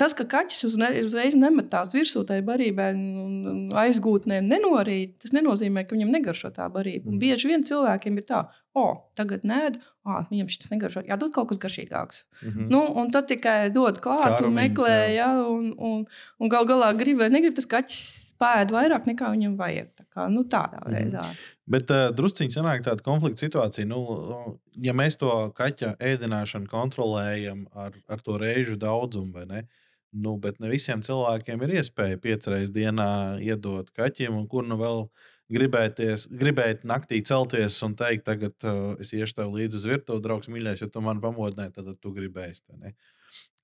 [0.00, 6.10] Tas, ka kaķis uzreiz nemetās virsū tai barībai un aizgūtnēm nenorīt, tas nenozīmē, ka viņam
[6.16, 7.06] negaršo tā barība.
[7.10, 7.22] Un mm.
[7.22, 8.42] bieži vien cilvēkiem ir tā,
[8.74, 9.60] o, oh, tagad nē,
[10.08, 12.24] oh, viņam šis negaršo, jādod kaut kas garšīgāks.
[12.42, 12.72] Mm -hmm.
[12.74, 15.14] nu, un tad tikai dod klāt Kārumins, un meklē, jā.
[15.22, 16.04] Ja, un, un,
[16.38, 19.90] un gal galā grib vai negrib tas kaķis pēd vairāk nekā viņam vajag.
[19.98, 20.96] Tā kā, nu, tādā mhm.
[20.96, 21.26] veidā.
[21.28, 21.42] Mm.
[21.76, 23.88] Bet uh, drusciņš sanāk tāda konflikta situācija.
[23.88, 24.02] Nu,
[24.82, 29.64] ja mēs to kaķa ēdināšanu kontrolējam ar, ar to reižu daudzumu, vai ne?
[30.12, 34.76] Nu, bet ne visiem cilvēkiem ir iespēja piecas reizes dienā iedot kaķim, un kur nu
[34.80, 35.06] vēl
[35.52, 40.50] gribēties, gribēt naktī celties un teikt, tagad uh, es iešu tev līdzi uz virtuvi, draugs,
[40.52, 42.64] mīļais, ja tu man pamodinē, tad tu gribēsi.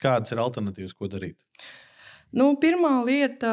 [0.00, 1.36] Kādas ir alternatīvas, ko darīt?
[2.36, 3.50] Nu, pirmā lieta,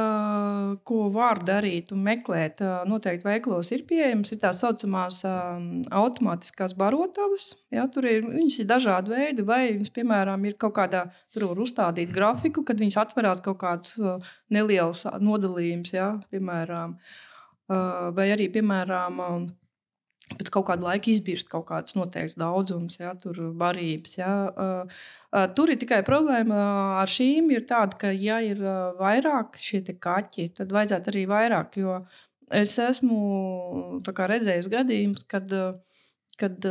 [0.84, 2.60] ko var darīt un meklēt,
[2.90, 5.22] noteikti veiklos ir pieejamas, ir tā saucamās
[5.96, 7.54] automātiskās barotavas.
[7.72, 12.12] Ja, tur ir, ir dažādi veidi, vai viņas, piemēram, ir kaut kādā, tur var uzstādīt
[12.12, 13.96] grafiku, kad viņas atverās kaut kāds
[14.52, 16.98] neliels nodalījums, ja, piemēram,
[18.20, 19.24] vai arī, piemēram,
[20.34, 24.18] pēc kaut kāda laika izbirst kaut kāds noteikts daudzums, ja, tur barības.
[24.18, 24.32] Ja.
[24.50, 24.96] Uh,
[25.32, 26.62] uh, tur ir tikai problēma
[27.02, 28.62] ar šīm, ir tāda, ka, ja ir
[29.00, 31.78] vairāk šie kaķi, tad vajadzētu arī vairāk.
[31.82, 32.00] Jo
[32.54, 35.54] es esmu redzējis gadījumus, kad,
[36.42, 36.68] kad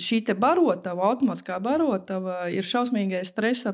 [0.00, 3.72] šī barotava, automātiskā barotava, ir šausmīgais stresa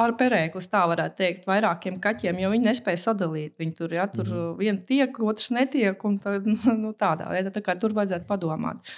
[0.00, 3.54] ārperēklis, tā varētu teikt, vairākiem kaķiem, jo viņi nespēja sadalīt.
[3.60, 4.58] Viņi tur, ja, tur mm -hmm.
[4.58, 6.38] viens tiek, otrs netiek, un tā,
[6.82, 8.92] nu, tādā veidā tā tur vajadzētu padomāt.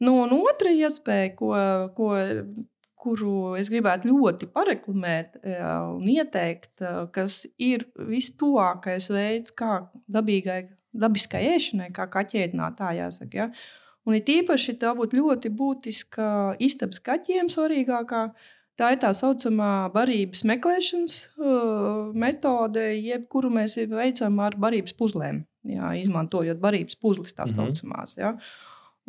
[0.00, 1.54] Nu, un otra iespēja, ko,
[1.96, 2.12] ko,
[3.00, 11.90] kuru es gribētu ļoti pareklamēt un ieteikt, kas ir vistuvākais veids, kā dabīgai, dabiskai ēšanai,
[11.96, 13.36] kā kaķēdināt, tā jāsaka.
[13.36, 13.50] Ja?
[14.08, 16.30] Un it īpaši tā būtu ļoti būtiska
[16.62, 18.22] istabas kaķiem svarīgākā.
[18.80, 25.92] Tā ir tā saucamā barības meklēšanas uh, metode, jebkuru mēs veicam ar barības puzlēm, jā,
[26.00, 27.56] izmantojot barības puzles tā mhm.
[27.58, 28.16] saucamās.
[28.16, 28.34] Jā.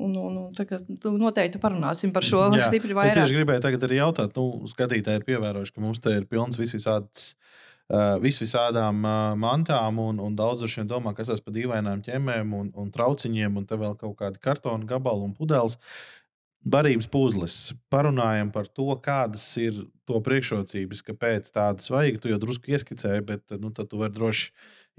[0.01, 3.13] Un, un, un tagad noteikti parunāsim par šo stipri vairāk.
[3.13, 6.60] Es tieši gribēju tagad arī jautāt, nu, skatītāji ir pievērojuši, ka mums te ir pilns
[6.60, 7.51] visvisāds uh,
[8.23, 12.71] visvisādām uh, mantām, un, un daudz no šiem domā, kas tas par dīvainām ķemmēm un,
[12.77, 15.77] un trauciņiem, un te vēl kaut kādi kartona gabali un pudeles.
[16.62, 17.56] Barības puzles.
[17.89, 22.19] Parunājam par to, kādas ir to priekšrocības, kāpēc tādas vajag.
[22.21, 24.51] Tu jau drusku ieskicēji, bet nu, tu vari droši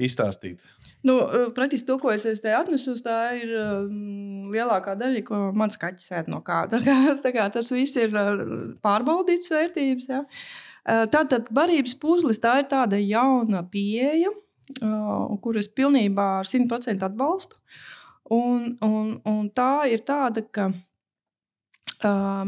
[0.03, 0.65] izstāstīt.
[1.07, 1.21] Nu,
[1.55, 6.33] praktiski to, ko es te atnesu, tā ir um, lielākā daļa, ko mans kaķis ēd
[6.35, 6.65] no kā.
[6.73, 8.11] Tā kā, tā kā tas viss ir
[8.83, 10.11] pārbaudīts vērtības.
[10.11, 10.25] Ja?
[10.27, 14.33] Uh, Tātad barības puzles tā ir tāda jauna pieeja,
[15.43, 17.59] kur es pilnībā ar 100% atbalstu.
[18.33, 20.71] Un, un, un tā ir tāda, ka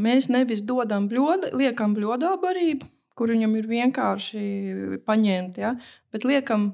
[0.01, 4.45] mēs nevis dodam bļodu, liekam bļodā barību, kur viņam ir vienkārši
[5.07, 5.75] paņemt, ja,
[6.11, 6.73] bet liekam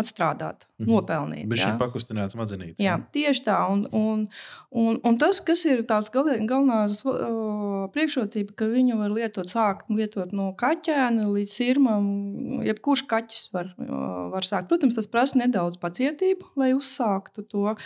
[0.00, 0.90] atstrādāt, mm -hmm.
[0.92, 1.48] nopelnīt.
[1.48, 2.80] Bet šī pakustināt smadzenītes.
[2.80, 3.58] Jā, tieši tā.
[3.70, 4.28] Un, un,
[4.70, 9.92] un, un tas, kas ir tās gal, galvenās uh, priekšrocība, ka viņu var lietot, sākt
[9.92, 12.08] lietot no kaķēna līdz sirmam.
[12.64, 14.68] Jebkurš kaķis var, uh, var sākt.
[14.72, 17.76] Protams, tas prasa nedaudz pacietību, lai uzsāktu to.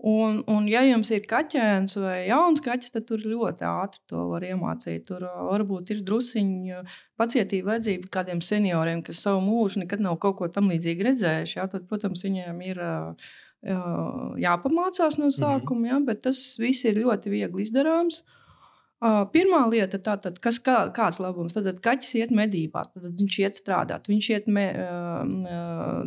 [0.00, 4.46] Un, un, ja jums ir kaķēns vai jauns kaķis, tad tur ļoti ātri to var
[4.48, 5.04] iemācīt.
[5.10, 6.80] Tur varbūt ir druskuļi
[7.20, 11.58] pacietība vajadzība kādiem senioriem, kas savu mūžu nekad nav kaut ko tam līdzīgu redzējuši.
[11.60, 12.82] Jā, tad, protams, viņiem ir
[14.40, 15.36] jāpamācās no mhm.
[15.36, 18.24] sākuma, jā, bet tas viss ir ļoti viegli izdarāms.
[19.34, 24.08] Pirmā lieta, tātad, kas, kā, kāds labums, tad kaķis iet medībās, tad viņš iet strādāt,
[24.08, 24.70] viņš iet me,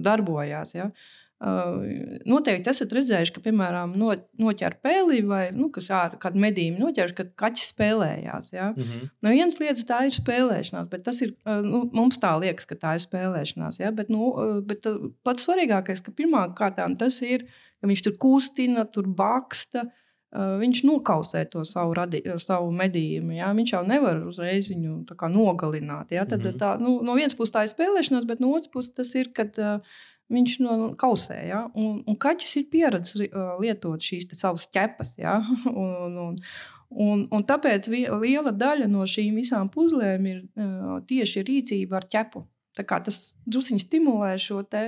[0.05, 0.73] darbojās.
[0.77, 0.89] Ja?
[0.89, 7.33] Uh, Noteikti esat redzējuši, ka, piemēram, no, noķer pēli vai nu, kādu medījumu noķer, kad
[7.39, 8.51] kaķis spēlējās.
[8.53, 8.69] Ja?
[8.71, 9.09] Mm -hmm.
[9.25, 11.33] no vienas lietas tā ir spēlēšanās, bet tas ir,
[11.65, 13.79] nu, mums tā liekas, ka tā ir spēlēšanās.
[13.81, 13.91] Ja?
[13.91, 14.31] Bet, nu,
[14.63, 14.87] bet
[15.23, 17.43] pats svarīgākais, ka pirmām kārtām tas ir,
[17.81, 19.89] ka viņš tur kustina, tur baksta.
[20.33, 23.35] Viņš nokausē to savu, radi, savu medījumu.
[23.35, 23.51] Ja?
[23.53, 26.09] Viņš jau nevar uzreiz viņu nogalināt.
[26.11, 26.25] Ja?
[26.25, 26.57] Tad, mm -hmm.
[26.57, 29.59] tā, nu, no vienas puses tā ir spēlēšanās, bet no otras puses tas ir, kad
[29.59, 29.79] uh,
[30.31, 31.39] viņš no kausē.
[31.49, 31.63] Ja?
[31.75, 35.15] Un, un kaķis ir pieredzējis lietot šīs savas ķepas.
[35.19, 35.39] Ja?
[35.71, 36.39] un, un,
[36.89, 42.45] un, un tāpēc liela daļa no šīm visām puzlēm ir uh, tieši rīcība ar ķepu.
[42.73, 44.87] Tas druskuļi stimulē šo te,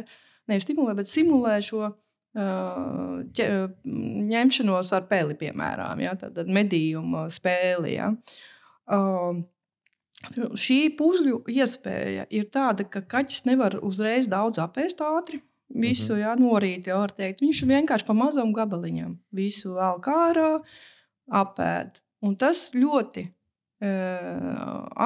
[0.49, 1.93] nevis stimulē, bet simulē šo.
[2.35, 3.45] Uh, ķe,
[4.27, 7.93] ņemšanos ar peli, piemēram, ja, tad medījumu spēli.
[7.93, 8.09] Ja.
[8.91, 9.39] Uh,
[10.57, 15.41] Šī puzļu iespēja ir tāda, ka kaķis nevar uzreiz daudz apēst ātri.
[15.69, 16.21] Visu mm -hmm.
[16.21, 17.41] jā, norīt, jau var teikt.
[17.41, 20.51] Viņš vienkārši pa mazam gabaliņam visu vēl kā ārā
[21.27, 22.01] apēd.
[22.21, 23.25] Un tas ļoti
[23.81, 23.89] e,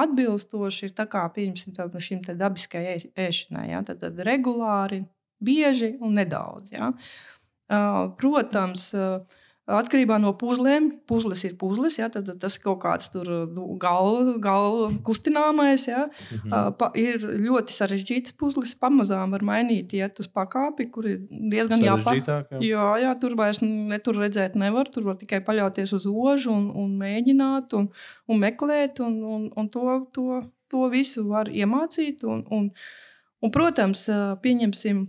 [0.02, 3.70] atbilstoši ir kā, pieņemsim, šim dabiskajai ēšanai.
[3.70, 3.82] Ja?
[3.82, 5.04] Tad, tad regulāri,
[5.40, 6.70] bieži un nedaudz.
[6.72, 6.92] Ja?
[8.20, 9.20] Protams, uh,
[9.70, 14.88] Atkarībā no puzlēm, puzles ir puzles, ja, tad tas ir kaut kāds nu, galva gal
[15.06, 15.86] kustināmais.
[15.88, 16.06] Ja.
[16.08, 16.76] Mm -hmm.
[16.78, 22.56] pa, ir ļoti sarežģītas puzles, pamazām var mainīt, iet uz pakāpi, kur ir diezgan jāpārāk.
[22.60, 26.96] Jā, jā, tur vairs netur redzēt nevar, tur var tikai paļauties uz ožu un, un
[26.98, 27.90] mēģināt un,
[28.28, 32.24] un meklēt, un, un, un to, to, to visu var iemācīt.
[32.24, 32.70] Un, un,
[33.40, 34.08] un, protams,
[34.42, 35.08] pieņemsim,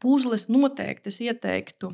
[0.00, 1.92] puzles noteikti es ieteiktu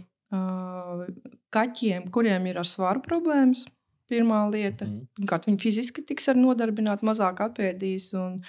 [1.55, 3.67] kaķiem, kuriem ir ar svaru problēmas.
[4.11, 5.27] Pirmā lieta, mm.
[5.31, 8.11] kā viņi fiziski tiks nodarbināti, mazāk apēdīs.
[8.19, 8.41] Un,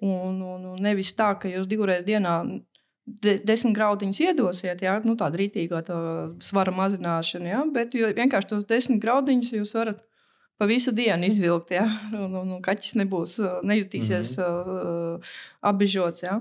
[0.00, 2.34] un, un, un nevis tā, ka jūs divreiz dienā
[3.06, 4.98] de, desmit graudiņus iedosiet, ja?
[5.04, 5.96] nu, tāda rītīga tā
[6.44, 7.64] svara mazināšana, ja?
[7.72, 10.04] bet vienkārši tos desmit graudiņus jūs varat
[10.60, 11.72] pa visu dienu izvilkt.
[11.72, 11.86] Ja?
[12.20, 15.16] Un, un, un kaķis nebūs, nejutīsies mm -hmm.
[15.16, 15.32] uh,
[15.72, 16.22] apbežots.
[16.26, 16.36] Ja?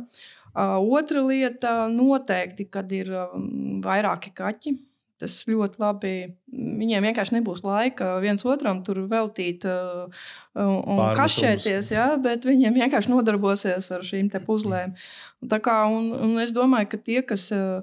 [0.50, 4.76] Uh, otra lieta noteikti, kad ir um, vairāki kaķi
[5.20, 6.14] tas ļoti labi.
[6.54, 10.08] Viņiem vienkārši nebūs laika viens otram tur veltīt uh,
[10.56, 14.96] un kašķēties, ja, bet viņiem vienkārši nodarbosies ar šīm puzlēm.
[15.44, 17.82] Un, kā, un, un es domāju, ka tie, kas uh,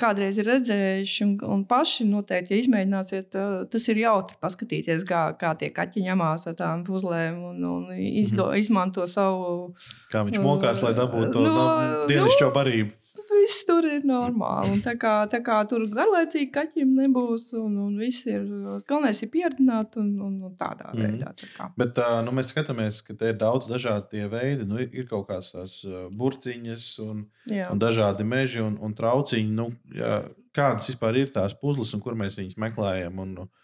[0.00, 3.36] kādreiz ir redzējuši, un, un paši noteikti, ja izmēģināsiet,
[3.70, 8.48] tas ir jautri paskatīties, kā, kā tie kaķi ņemās ar tām puzlēm un, un izdo,
[8.48, 8.60] mm -hmm.
[8.60, 9.74] izmanto savu.
[10.12, 13.05] Kā viņš mokās, lai dabūtu to no, nu, dienascho nu, barību
[13.36, 14.72] viss tur ir normāli.
[14.76, 18.46] Un tā kā, tā kā tur garlaicīgi kaķim nebūs, un, un viss ir.
[18.88, 21.04] Galvenais ir pieredzināt un, un, un tādā mm.
[21.04, 21.34] veidā.
[21.56, 24.66] Tā Bet uh, nu, mēs skatāmies, ka te ir daudz dažādu veidu.
[24.68, 25.76] Nu, ir kaut kādas tās
[26.16, 27.70] burciņas un, Jā.
[27.72, 29.54] un dažādi meži un, un trauciņi.
[29.56, 30.22] Nu, jā,
[30.56, 33.22] kādas vispār ir tās puzles un kur mēs viņus meklējam?
[33.22, 33.54] Un, Un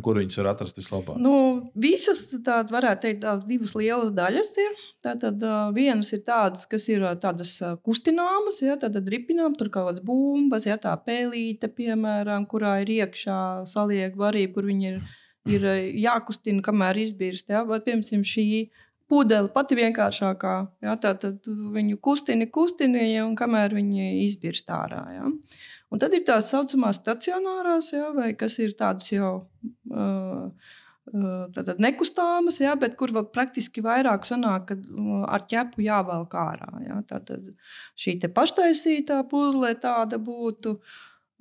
[0.00, 1.18] kur viņas var atrast vislabāk?
[1.20, 1.34] Nu,
[1.76, 4.76] visas tādas, varētu teikt, tādas divas lielas daļas ir.
[5.04, 10.04] Tātad uh, vienas ir tādas, kas ir tādas kustināmas, ja, tātad ripinām, tur kaut kādas
[10.06, 15.02] bumbas, ja tā pēlīte, piemēram, kurā ir iekšā saliek varība, kur viņi ir,
[15.52, 15.68] ir
[16.06, 17.50] jākustina, kamēr izbirst.
[17.52, 18.46] Ja, vai, piemēram, šī
[19.12, 20.54] pudele pati vienkāršākā,
[20.86, 25.02] ja, tātad viņu kustini, kustini, ja, un kamēr viņi izbirst ārā.
[25.18, 25.28] Ja.
[25.92, 29.32] Un tad ir tās saucamās stacionārās, jā, vai kas ir tādas jau
[29.92, 30.70] uh,
[31.52, 34.88] tātad nekustāmas, jā, bet kur praktiski vairāk sanāk, kad
[35.28, 36.72] ar ķepu jāvelk ārā.
[36.86, 36.98] Jā.
[37.10, 37.52] Tātad
[38.00, 40.78] šī paštaisītā puzle tāda būtu.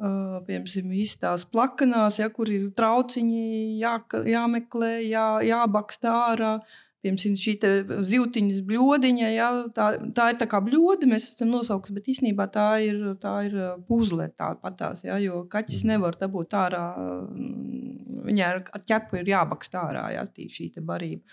[0.01, 3.43] Uh, piemēram, izstāsta plakanās, ja, kur ir trauciņi,
[3.77, 3.99] jā,
[4.33, 6.55] jāmeklē, jā, jābaksta ārā.
[6.57, 7.53] Uh, Piemēram, šī
[8.11, 12.65] zīltiņas bludiņa, ja, tā, tā ir tā kā blude, mēs esam nosaukuši, bet īstenībā tā
[12.85, 13.55] ir, tā ir
[13.87, 15.89] puzle tāpatās, ja, jo kaķis mhm.
[15.95, 16.83] nevar dabūt ārā,
[18.27, 21.25] viņai ar, ar ķepu ir jābakst ārā, ja, šī barība.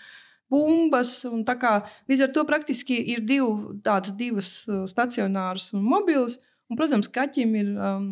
[0.49, 1.75] Bumbas, un tā kā
[2.09, 3.45] līdz ar to praktiski ir div,
[3.85, 4.49] tādas divas
[4.89, 8.07] stacionāras un mobilas, un, protams, kaķim ir um,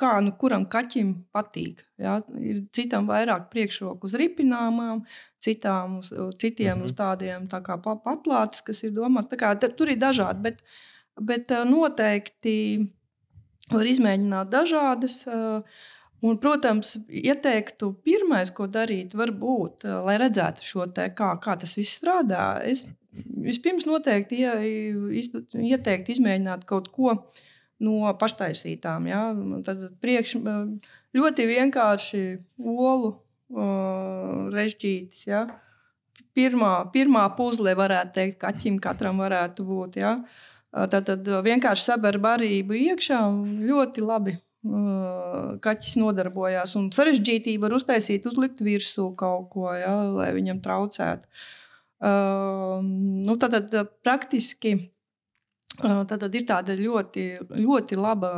[0.00, 1.82] kā nu, kuram kaķim patīk.
[2.00, 2.18] Ja?
[2.40, 5.04] Ir citam vairāk priekšroku uz ripināmām,
[5.44, 6.10] citām, uz,
[6.40, 6.86] citiem mm -hmm.
[6.86, 9.30] uz tādiem tā kā paplātes, kas ir domāts.
[9.76, 10.62] Tur ir dažādi, bet,
[11.20, 12.56] bet noteikti
[13.70, 15.24] var izmēģināt dažādas.
[16.22, 21.96] Un, protams, ieteiktu, pirmais, ko darīt, varbūt, lai redzētu šo te, kā, kā tas viss
[21.96, 22.60] strādā.
[22.62, 22.84] Es
[23.46, 25.22] vispirms noteikti ie,
[25.70, 27.40] ieteiktu izmēģināt kaut ko uh,
[27.84, 29.08] no paštaisītām.
[29.10, 29.24] Ja?
[29.66, 30.36] Tad priekš,
[31.16, 32.22] ļoti vienkārši
[32.60, 35.24] olu uh, režģītis.
[35.30, 35.46] Ja?
[36.36, 39.98] Pirmā, pirmā puzle, varētu teikt, kaķim katram varētu būt.
[40.00, 40.18] Ja?
[40.70, 43.18] Tad, tad vienkārši saber barību iekšā
[43.66, 46.76] ļoti labi uh, kaķis nodarbojās.
[46.78, 51.26] Un sarežģītību var uztaisīt, uzlikt virsū kaut ko, ja, lai viņam traucētu.
[52.00, 54.76] Uh, nu, tad, tad praktiski
[55.80, 57.24] Tad ir tāda ļoti,
[57.56, 58.30] ļoti laba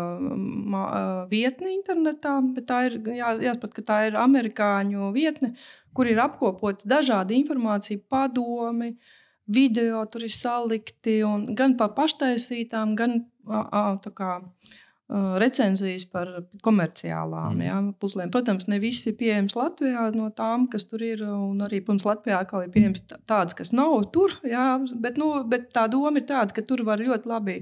[1.31, 5.55] vietne internetā, bet tā ir jā, jāsaprot, ka tā ir amerikāņu vietne,
[5.97, 8.95] kur ir apkopota dažādi informācija, padomi,
[9.53, 11.19] video tur ir salikti
[11.59, 14.39] gan par paštaisītām, gan tā kā
[15.13, 16.29] recenzijas par
[16.65, 17.65] komerciālām mm.
[17.67, 18.31] jā, puslēm.
[18.33, 21.25] Protams, ne viss ir pieejams Latvijā no tām, kas tur ir.
[21.67, 24.39] Arī, protams, Latvijā ir pieejams tādas, kas nav tur.
[24.49, 27.59] Jā, bet, nu, bet tā doma ir tāda, ka tur var ļoti labi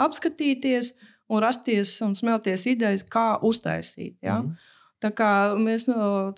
[0.00, 0.92] apskatīties
[1.30, 4.18] un rasties un smelties idejas, kā uztaisīt.
[4.26, 4.40] Jā.
[4.44, 4.56] Mm.
[5.00, 6.32] Tā kā mēs no,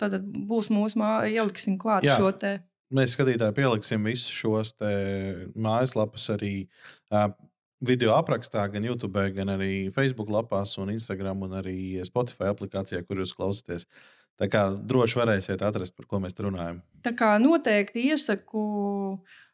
[0.47, 2.15] būs mūsu māja, ieliksim klāt jā.
[2.21, 2.57] šo te.
[2.93, 4.75] Mēs skatītāji pieliksim visus šos
[5.57, 6.53] mājaslapas arī.
[7.11, 7.33] Uh,
[7.83, 13.21] video aprakstā, gan YouTube, gan arī Facebook lapās, un Instagram, un arī Spotify aplikācijā, kur
[13.21, 13.87] jūs klausāties.
[14.41, 16.81] Tā kā droši varēsiet atrast, par ko mēs runājam.
[17.05, 18.63] Tā kā noteikti iesaku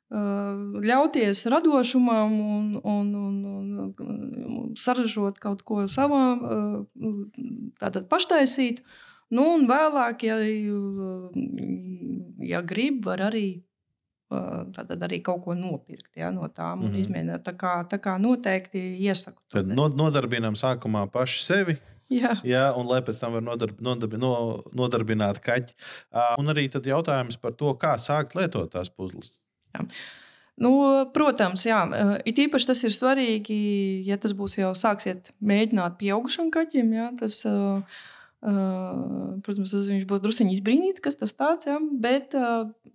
[0.09, 3.35] ļauties radošumam un, un, un,
[3.99, 6.87] un saražot kaut ko savam,
[7.81, 8.81] tātad paštaisīt.
[9.29, 10.39] Nu, un vēlāk, ja,
[12.49, 13.61] ja grib, var arī
[14.29, 16.99] Tad arī kaut ko nopirkt ja, no tām un mm -hmm.
[17.01, 17.43] izmēģināt.
[17.47, 19.41] Tā kā, tā kā noteikti iesaku.
[19.51, 21.77] Tad nodarbinām sākumā paši sevi.
[22.09, 22.35] Jā.
[22.43, 24.31] Jā, un lai pēc tam var nodarb, nodarb, no,
[24.73, 25.75] nodarbināt kaķi.
[26.41, 29.31] Un arī jautājums par to, kā sākt lietot tās puzles.
[29.73, 29.85] Jā.
[30.59, 30.71] Nu,
[31.13, 31.79] protams, jā,
[32.27, 33.59] it īpaši tas ir svarīgi,
[34.03, 36.91] ja tas būs jau sāksiet mēģināt pieaugušam kaķim.
[36.97, 37.79] Jā, tas, uh,
[38.39, 41.83] Protams, viņš būs druskuļi izbrīnīts, kas tas tāds ir.
[41.99, 42.35] Bet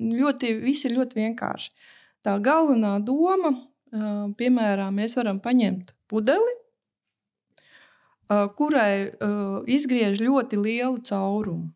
[0.01, 1.71] ļoti, viss ir ļoti vienkārši.
[2.25, 3.53] Tā galvenā doma,
[4.39, 6.57] piemēram, mēs varam paņemt pudeli,
[8.57, 9.13] kurai
[9.69, 11.69] izgriež ļoti lielu caurumu.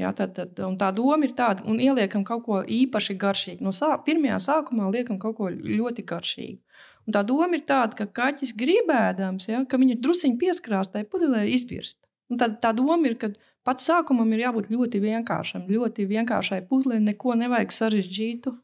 [0.00, 3.60] Jā, tad, tad, tā doma ir tāda, un ieliekam kaut ko īpaši garšīgu.
[3.66, 6.56] No sā, pirmajā sākumā liekam kaut ko ļoti garšīgu.
[7.04, 11.44] Un tā doma ir tāda, ka kaķis gribēdams, ja, ka viņš druskuļi pieskrās tai pudelē,
[11.52, 11.98] izbirst.
[12.32, 13.28] Un tad tā doma ir, ka
[13.66, 18.54] pats sākumam ir jābūt ļoti vienkāršam, ļoti vienkāršai puzlei, neko nevajag sarežģītu.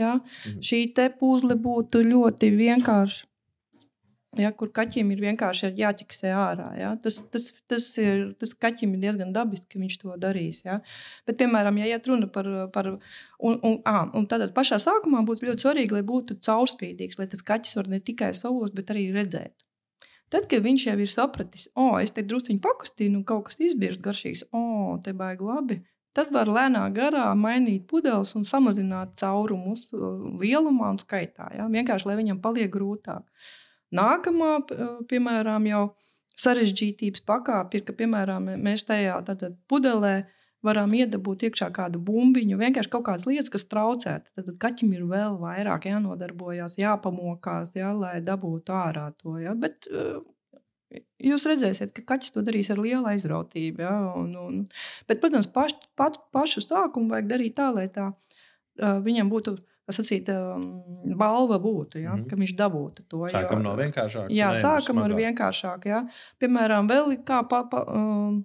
[0.00, 0.16] Ja?
[0.18, 0.58] Mhm.
[0.66, 3.30] Šī te puzle būtu ļoti vienkārša
[4.40, 6.68] ja, kur kaķim ir vienkārši jāķeksē ārā.
[6.78, 6.92] Ja.
[7.02, 10.62] Tas, tas, tas, ir, tas kaķim ir diezgan dabiski, ka viņš to darīs.
[10.66, 10.80] Ja.
[11.28, 12.48] Bet, piemēram, ja iet runa par.
[12.74, 17.28] par un, un, à, un tad pašā sākumā būtu ļoti svarīgi, lai būtu caurspīdīgs, lai
[17.30, 19.63] tas kaķis var ne tikai savos, bet arī redzēt.
[20.32, 23.60] Tad, kad viņš jau ir sapratis, o, oh, es te druskuļi pakustīju, un kaut kas
[23.62, 25.80] izbiežs garšīgs, o, oh, te baigi labi.
[26.14, 31.48] Tad var lēnā garā mainīt pudeles un samazināt caurumus lielumā un skaitā.
[31.58, 31.66] Ja?
[31.70, 33.24] Vienkārši, lai viņam paliek grūtāk.
[33.94, 34.52] Nākamā,
[35.10, 35.82] piemēram, jau
[36.38, 39.18] sarežģītības pakāpe ir, ka, piemēram, mēs tajā
[39.70, 40.14] pudelē
[40.64, 44.18] varam iedabūt iekšā kādu bumbiņu, vienkārši kaut kādas lietas, kas traucē.
[44.34, 49.38] Tad kaķim ir vēl vairāk jānodarbojas, jāpamokās, jā, lai dabūtu ārā to.
[49.42, 49.56] Jā.
[49.58, 49.90] Bet,
[51.18, 53.82] Jūs redzēsiet, ka kaķis to darīs ar lielu aizrautību.
[53.82, 53.94] Ja?
[54.14, 54.58] Un, un,
[55.10, 59.62] bet, protams, paš, pat, pašu sākumu vajag darīt tā, lai tā, uh, viņam būtu uh,
[59.92, 60.80] sacīt, um,
[61.18, 62.28] balva būtu, ja, mm -hmm.
[62.30, 63.26] ka viņš dabūtu to.
[63.28, 64.30] Sākam jo, no vienkāršākā.
[64.30, 65.88] Jā, sākam ar vienkāršāku.
[65.88, 66.06] Ja.
[66.40, 68.44] Piemēram, vēl kā pa, pa, um,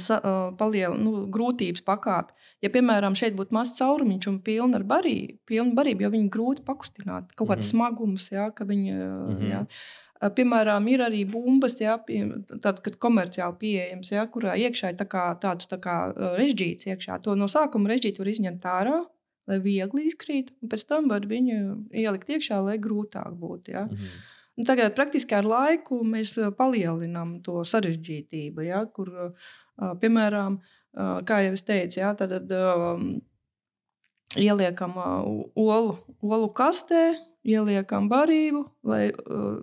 [0.00, 0.20] sa,
[0.58, 2.34] paliela nu, grūtības pakāpe.
[2.60, 6.64] Ja, piemēram, šeit būtu mazs caurumiņš un pilna ar barību, pilna barību, jo viņu grūti
[6.66, 7.70] pakustināt, kaut kāds mm -hmm.
[7.70, 8.92] smagums, ja, ka viņi.
[8.92, 9.50] Mm -hmm.
[9.50, 9.66] ja,
[10.20, 11.94] Piemēram, ir arī bumbas, ja,
[12.60, 16.86] tāds, kas komerciāli pieejams, ja, kurā iekšā ir tā kā, tāds tā kā režģīts.
[16.86, 17.22] Iekšā.
[17.22, 18.98] To no sākuma režģīti var izņemt ārā,
[19.48, 23.72] lai viegli izkrīt, un pēc tam var viņu ielikt iekšā, lai grūtāk būtu.
[23.72, 23.86] Ja?
[23.86, 24.66] Mm -hmm.
[24.66, 28.84] Tagad praktiski ar laiku mēs palielinām to sarežģītību, ja?
[28.86, 29.32] kur,
[30.02, 30.60] piemēram,
[31.26, 32.12] kā jau es teicu, ja?
[32.18, 32.34] tad
[34.38, 37.04] ieliekam olu, olu kastē,
[37.46, 39.08] ieliekam barību, lai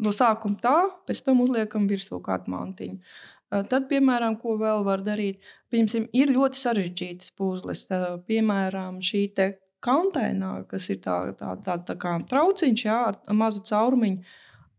[0.04, 0.78] no sākuma tā,
[1.08, 3.00] pēc tam uzliekam virsū kādu mantiņu.
[3.48, 5.40] Tad, piemēram, ko vēl var darīt,
[5.72, 7.86] Piemēram, ir ļoti sarežģītas puzles.
[8.28, 9.30] Piemēram, šī
[9.84, 14.36] konteinā, kas ir tā, tā, tā, tā kā trauciņš, jā, ar mazu caurumiņu.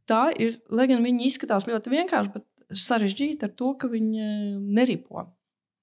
[0.09, 5.27] Tā ir, lai gan viņi izskatās ļoti vienkārši, bet sarežģīti ar to, ka viņi neripo.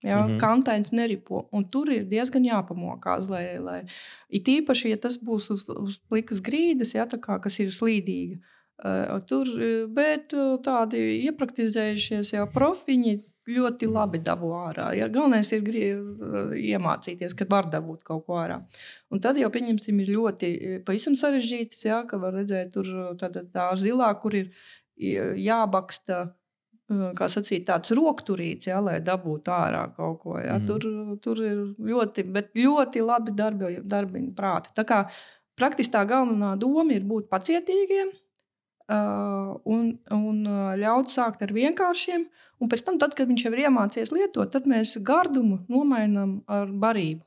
[0.06, 0.40] Ja, mm -hmm.
[0.40, 1.48] Kantains neripo.
[1.52, 3.30] Un tur ir diezgan jāpamokās.
[3.30, 3.84] Lai, lai,
[4.30, 8.38] it īpaši, ja tas būs uz, uz plikas grīdas, ja, kā, kas ir slīdīga.
[8.76, 9.48] Uh, tur,
[9.88, 14.88] bet tādi iepraktizējušies jau profiņi, ļoti labi dabū ārā.
[14.98, 15.08] Ja?
[15.12, 18.62] Galvenais ir iemācīties, kad var dabūt kaut ko ārā.
[19.14, 20.50] Un tad jau, pieņemsim, ir ļoti
[20.88, 22.02] pavisam sarežģītas, ja?
[22.10, 22.90] ka var redzēt, tur
[23.22, 24.52] tā, tā zilā, kur ir
[24.98, 26.36] jābaksta.
[26.86, 30.36] Kā sacīt, tāds rokturīts, ja, lai dabūtu ārā kaut ko.
[30.38, 30.60] Ja.
[30.60, 30.68] Mm.
[30.70, 32.28] Tur, tur ir ļoti,
[32.62, 34.70] ļoti labi darbi, darbi prāti.
[34.78, 35.00] Tā kā
[35.58, 38.14] praktiski tā galvenā doma ir būt pacietīgiem,
[38.86, 40.44] Uh, un, un
[40.78, 42.28] ļaut sākt ar vienkāršiem,
[42.62, 46.70] un pēc tam, tad, kad viņš jau ir iemācījies lietot, tad mēs gardumu nomainām ar
[46.70, 47.24] barību.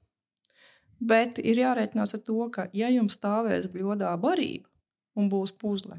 [1.11, 4.71] Bet ir jārēķinās ar to, ka, ja jums stāvēs bļodā barība
[5.19, 5.99] un būs puzle,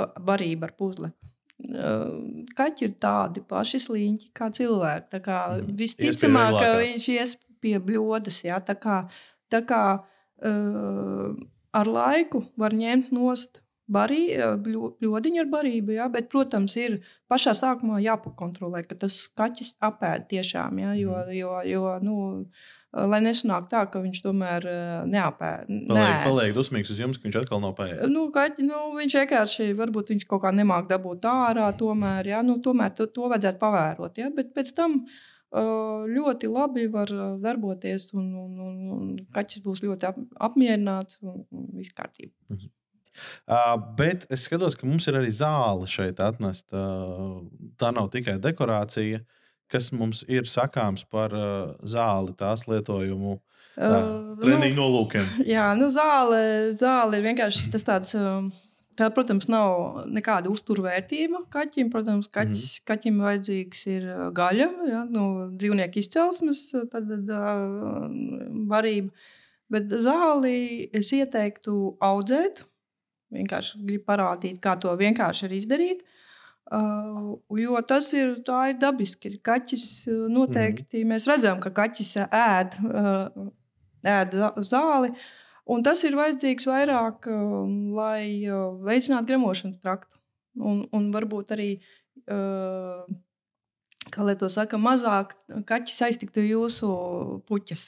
[0.00, 1.12] barība ar puzli,
[2.58, 5.10] kaķi ir tādi paši sliņķi kā cilvēki.
[5.14, 5.74] Tā kā mm.
[5.80, 8.42] visticamāk, ka viņš ies pie bļodas.
[8.46, 8.60] Ja?
[8.64, 9.00] Tā kā,
[9.52, 11.28] tā kā uh,
[11.74, 14.22] ar laiku var ņemt nost barī,
[14.64, 20.80] bļodiņu ar barību, jā, bet, protams, ir pašā sākumā jāpakontrolē, ka tas kaķis apēd tiešām,
[20.80, 21.34] jā, jo, mhm.
[21.36, 22.16] jo, jo nu,
[22.94, 24.66] lai nesanāk tā, ka viņš tomēr
[25.10, 25.70] neapēd.
[25.90, 28.12] Paliek, paliek dusmīgs uz jums, ka viņš atkal nav pēdējis.
[28.12, 32.60] Nu, kaķi, nu, viņš vienkārši, varbūt viņš kaut kā nemāk dabūt ārā, tomēr, jā, nu,
[32.64, 35.02] tomēr to, to vajadzētu pavērot, jā, bet pēc tam
[35.54, 37.10] ļoti labi var
[37.42, 40.16] darboties, un, un, un, un kaķis būs ļoti ap,
[40.48, 41.44] apmierināts un,
[41.76, 42.34] viss kārtībā.
[42.50, 42.72] Mhm.
[43.46, 46.74] Uh, bet es skatos, ka mums ir arī zāle šeit atnesta.
[46.74, 47.36] Uh,
[47.78, 49.20] tā nav tikai dekorācija,
[49.72, 53.38] kas mums ir sakāms par uh, zāli, tās lietojumu.
[53.74, 55.32] Uh, treniņu nu, nolūkiem.
[55.54, 56.38] Jā, nu, zāle,
[56.78, 58.14] zāle ir vienkārši tas tāds.
[58.18, 58.52] Uh,
[58.94, 61.88] Tā, protams, nav nekāda uzturvērtība kaķim.
[61.90, 62.82] Protams, kaķis, mm.
[62.86, 64.04] kaķim vajadzīgs ir
[64.36, 68.04] gaļa, ja, no dzīvnieku izcelsmes, tad uh,
[68.70, 69.10] varība.
[69.74, 70.54] Bet zāli
[70.94, 71.74] es ieteiktu
[72.06, 72.62] audzēt,
[73.34, 76.04] Vienkārši gribu parādīt, kā to vienkārši var izdarīt.
[76.04, 76.23] Uh,
[76.70, 79.34] jo tas ir, ir dabiski.
[79.44, 81.14] Kaķis uh, noteikti, mm.
[81.14, 82.78] mēs redzam, ka kaķis ēd,
[84.16, 85.14] ēd zāli.
[85.64, 87.28] Un tas ir vajadzīgs vairāk,
[87.96, 88.44] lai
[88.84, 90.18] veicinātu gremošanas traktu.
[90.60, 91.70] Un, un varbūt arī
[94.12, 95.34] kā lai to saka, mazāk
[95.68, 96.88] kaķis aiztiktu jūsu
[97.48, 97.86] puķis.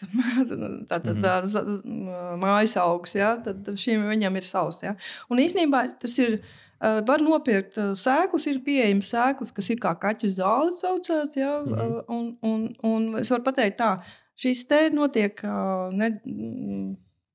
[0.90, 1.52] Tātad mm -hmm.
[1.52, 3.36] tā, mājas augs, ja?
[3.44, 4.82] tad šim viņam ir savs.
[4.82, 4.96] Ja?
[5.30, 6.40] Un īsnībā tas ir
[6.80, 11.36] var nopirkt sēklas, ir pieejamas sēklas, kas ir kā kaķu zāle, saucās.
[11.36, 11.62] Ja?
[11.64, 12.04] Mm -hmm.
[12.08, 13.98] un, un, un es varu pateikt, tā,
[14.36, 15.42] šīs te notiek
[15.92, 16.10] ne,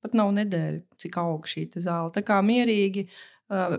[0.02, 2.12] pat nav nedēļa, cik aug šī zāle.
[2.16, 3.08] Tā kā mierīgi.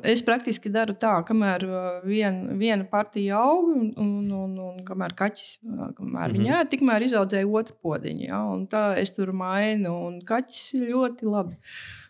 [0.04, 1.62] Es praktiski daru tā, kamēr
[2.04, 6.34] vien, viena partija aug, un, un, un, un kamēr kaķis kamēr mm -hmm.
[6.34, 8.26] viņa ēd, tikmēr izaudzēja otru podziņu.
[8.26, 8.40] Ja?
[8.68, 11.56] Tā es tur mainu, un kaķis ir ļoti labi.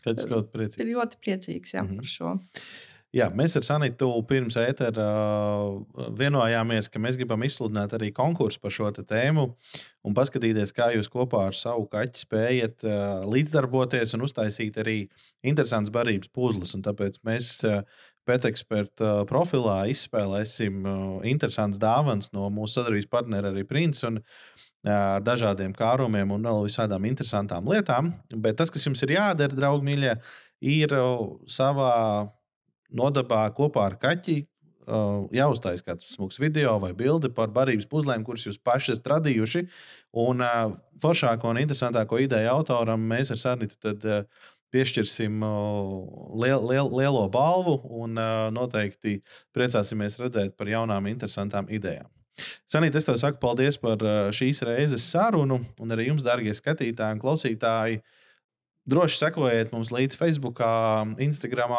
[0.02, 0.80] Kaķis ļoti priecīgs.
[0.82, 1.96] Ir ļoti priecīgs jā, mm -hmm.
[1.96, 2.34] par šo.
[3.12, 8.72] Jā, mēs ar Sanitu pirms ētera uh, vienojāmies, ka mēs gribam izsludināt arī konkursu par
[8.72, 9.44] šo tēmu
[10.08, 14.96] un paskatīties, kā jūs kopā ar savu kaķi spējat uh, līdzdarboties un uztaisīt arī
[15.44, 16.72] interesants barības puzles.
[16.72, 17.84] Un tāpēc mēs uh,
[18.24, 20.84] pēteksperta profilā izspēlēsim
[21.26, 24.06] interesants dāvans no mūsu sadarbības partnera arī Prince.
[24.08, 24.22] Un,
[24.88, 28.12] ar dažādiem kārumiem un vēl visādām interesantām lietām.
[28.34, 30.14] Bet tas, kas jums ir jādara, draugi, mīļie,
[30.72, 30.94] ir
[31.50, 31.92] savā
[32.96, 34.42] nodabā kopā ar kaķi.
[34.82, 39.62] Uh, jāuztais kāds smūgs video vai bilde par barības puzlēm, kuras jūs paši esat radījuši.
[40.18, 40.72] Un uh,
[41.02, 47.26] foršāko un interesantāko ideju autoram mēs ar Sarnitu tad, uh, piešķirsim uh, liel, liel, lielo
[47.32, 49.18] balvu un uh, noteikti
[49.56, 52.08] priecāsimies redzēt par jaunām, interesantām idejām.
[52.70, 57.18] Sanīt, es tev saku paldies par uh, šīs reizes sarunu, un arī jums, darbie skatītāji
[57.18, 58.00] un klausītāji.
[58.88, 60.58] Droši sekojiet mums līdzi Facebook,
[61.22, 61.76] Instagram,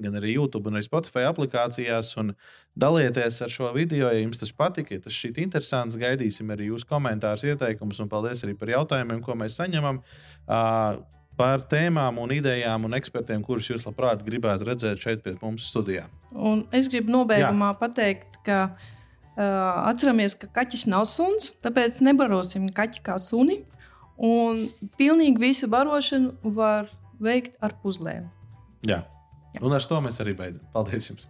[0.00, 2.14] gan arī YouTube, gan arī Spotify aplikācijās.
[2.78, 4.96] Dalieties ar šo video, ja jums tas patika.
[4.96, 9.36] Ja tas šķiet interesants, gaidīsim arī jūsu komentārus, ieteikumus un paldies arī par jautājumiem, ko
[9.36, 10.00] mēs saņemam.
[10.46, 11.02] Uh,
[11.36, 16.04] par tēmām, un idejām un ekspertiem, kurus jūs labprāt gribētu redzēt šeit pie mums studijā.
[16.32, 17.78] Un es gribu nobeigumā Jā.
[17.80, 19.44] pateikt, ka uh,
[19.88, 23.62] atceramies, ka kaķis nav suns, tāpēc nebarosim kaķi kā suni.
[24.22, 24.66] Un
[25.00, 26.90] pilnīgi visu barošanu var
[27.22, 28.28] veikt ar puzlēm.
[28.86, 29.02] Jā.
[29.60, 30.64] Un ar to mēs arī beidzam.
[30.72, 31.28] Paldies jums!